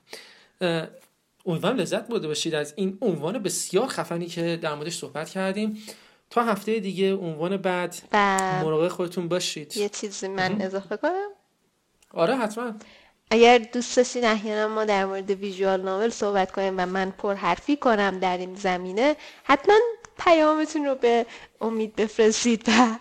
امیدوارم 1.46 1.76
لذت 1.76 2.09
برده 2.09 2.28
باشید. 2.28 2.54
از 2.54 2.72
این 2.76 2.98
عنوان 3.02 3.38
بسیار 3.38 3.86
خفنی 3.86 4.26
که 4.26 4.59
در 4.62 4.74
موردش 4.74 4.98
صحبت 4.98 5.28
کردیم. 5.28 5.82
تا 6.30 6.42
هفته 6.42 6.80
دیگه 6.80 7.14
عنوان 7.14 7.56
بعد 7.56 7.96
مراقب 8.62 8.88
خودتون 8.88 9.28
باشید. 9.28 9.76
یه 9.76 9.88
چیزی 9.88 10.28
من 10.28 10.62
اضافه 10.62 10.96
کنم. 10.96 11.28
آره 12.12 12.36
حتما. 12.36 12.74
اگر 13.30 13.59
دوست 13.59 13.96
داشتین 13.96 14.24
احیانا 14.24 14.74
ما 14.74 14.84
در 14.84 15.04
مورد 15.04 15.30
ویژوال 15.30 15.82
ناول 15.82 16.09
صحبت 16.09 16.52
کنیم 16.52 16.74
و 16.78 16.86
من 16.86 17.11
پر 17.11 17.34
حرفی 17.34 17.76
کنم 17.76 18.18
در 18.18 18.38
این 18.38 18.54
زمینه 18.54 19.16
حتما 19.44 19.74
پیامتون 20.19 20.85
رو 20.85 20.95
به 20.95 21.27
امید 21.61 21.97
بفرستید 21.97 22.69
و 22.69 22.99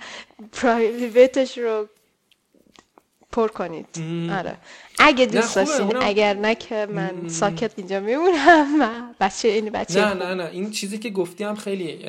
پرایویتش 0.52 1.58
رو 1.58 1.88
پر 3.32 3.48
کنید. 3.48 3.88
آره. 4.32 4.58
اگه 5.00 5.26
دوست 5.26 5.56
داشتین 5.56 5.98
اگر 5.98 6.34
نه 6.34 6.56
که 6.56 6.86
من 6.86 7.30
ساکت 7.30 7.72
اینجا 7.76 8.00
میمونم 8.00 8.82
و 8.82 9.14
بچه 9.20 9.48
این 9.48 9.70
بچه. 9.70 10.00
نه 10.00 10.14
نه 10.14 10.34
نه. 10.34 10.50
این 10.50 10.72
چیزی 10.72 10.98
که 10.98 11.10
گفتیم 11.10 11.56
خیلی 11.56 12.06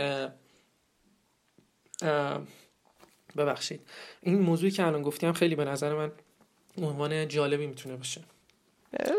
ببخشید. 3.36 3.80
این 4.22 4.38
موضوعی 4.38 4.72
که 4.72 4.86
الان 4.86 5.02
گفتیم 5.02 5.32
خیلی 5.32 5.54
به 5.54 5.64
نظر 5.64 5.94
من 5.94 6.12
عنوان 6.82 7.28
جالبی 7.28 7.66
می‌تونه 7.66 7.96
باشه. 7.96 8.20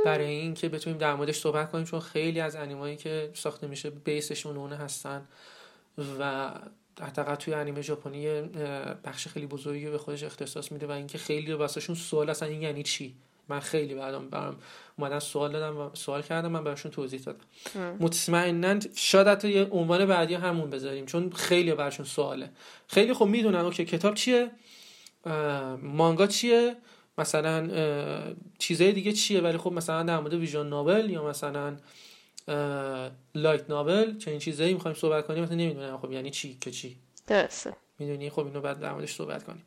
برای 0.06 0.26
اینکه 0.28 0.70
بتونیم 0.70 1.00
در 1.00 1.16
موردش 1.16 1.40
صحبت 1.40 1.72
کنیم 1.72 1.86
چون 1.86 2.00
خیلی 2.00 2.40
از 2.40 2.56
انیمایی 2.56 2.98
که 2.98 3.32
ساخته 3.34 3.68
میشه 3.68 3.90
بیسشون 3.90 4.58
اونه 4.58 4.76
هستن. 4.76 5.28
و 6.20 6.52
حداقل 7.02 7.36
توی 7.36 7.54
انیمه 7.54 7.82
ژاپنی 7.82 8.42
بخش 9.04 9.28
خیلی 9.28 9.46
بزرگی 9.46 9.90
به 9.90 9.98
خودش 9.98 10.24
اختصاص 10.24 10.72
میده 10.72 10.88
و 10.88 10.92
اینکه 10.92 11.18
خیلی 11.18 11.54
واسهشون 11.54 11.96
سوال 11.96 12.30
اصلا 12.30 12.50
این 12.50 12.62
یعنی 12.62 12.84
چی؟ 12.84 13.16
من 13.50 13.60
خیلی 13.60 13.96
بعدم 13.96 14.30
برام 14.30 14.56
اومدن 14.98 15.20
سوال 15.20 15.52
دادم 15.52 15.78
و 15.78 15.90
سوال 15.94 16.22
کردم 16.22 16.52
من 16.52 16.64
براشون 16.64 16.92
توضیح 16.92 17.20
دادم. 17.20 17.40
مطمئنا 18.00 18.80
شاید 18.96 19.28
حتی 19.28 19.50
یه 19.50 19.66
عنوان 19.66 20.06
بعدی 20.06 20.34
همون 20.34 20.70
بذاریم 20.70 21.06
چون 21.06 21.32
خیلی 21.32 21.74
براشون 21.74 22.06
سواله. 22.06 22.50
خیلی 22.88 23.14
خب 23.14 23.26
می‌دونن 23.26 23.60
اوکی 23.60 23.86
کتاب 23.86 24.14
چیه؟ 24.14 24.52
مانگا 25.82 26.28
چیه؟ 26.28 26.76
مثلا 27.18 27.70
چیزای 28.58 28.92
دیگه 28.92 29.12
چیه؟ 29.12 29.42
ولی 29.42 29.58
خب 29.58 29.72
مثلا 29.72 30.04
در 30.04 30.20
مورد 30.20 30.34
ویژن 30.34 30.68
ناول 30.68 31.10
یا 31.10 31.28
مثلا 31.28 31.78
لایت 33.36 33.70
ناول 33.70 34.18
چنین 34.18 34.40
چیزایی 34.40 34.74
می‌خوایم 34.74 34.98
صحبت 34.98 35.28
کنیم 35.28 35.44
مثلا 35.44 35.56
نمی‌دونم 35.56 35.98
خب 35.98 36.12
یعنی 36.12 36.32
چی 36.32 36.58
که 36.62 36.72
چی. 36.72 36.98
درسته. 37.28 37.74
می‌دونی؟ 38.00 38.30
خب 38.30 38.46
اینو 38.46 38.62
بعد 38.62 38.80
در 38.80 38.92
موردش 38.92 39.16
صحبت 39.16 39.44
کنیم. 39.44 39.66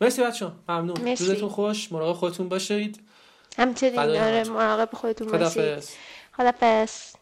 مرسی 0.00 0.22
بچه 0.22 0.52
ممنون. 0.68 0.96
روزتون 1.06 1.48
خوش. 1.48 1.92
مراقب 1.92 2.12
خودتون 2.12 2.48
باشید. 2.48 3.00
همچنین 3.56 3.98
آره 3.98 4.44
مراقب 4.44 4.88
خودتون 4.92 5.28
باشید. 5.28 5.84
خدافظ 6.36 7.14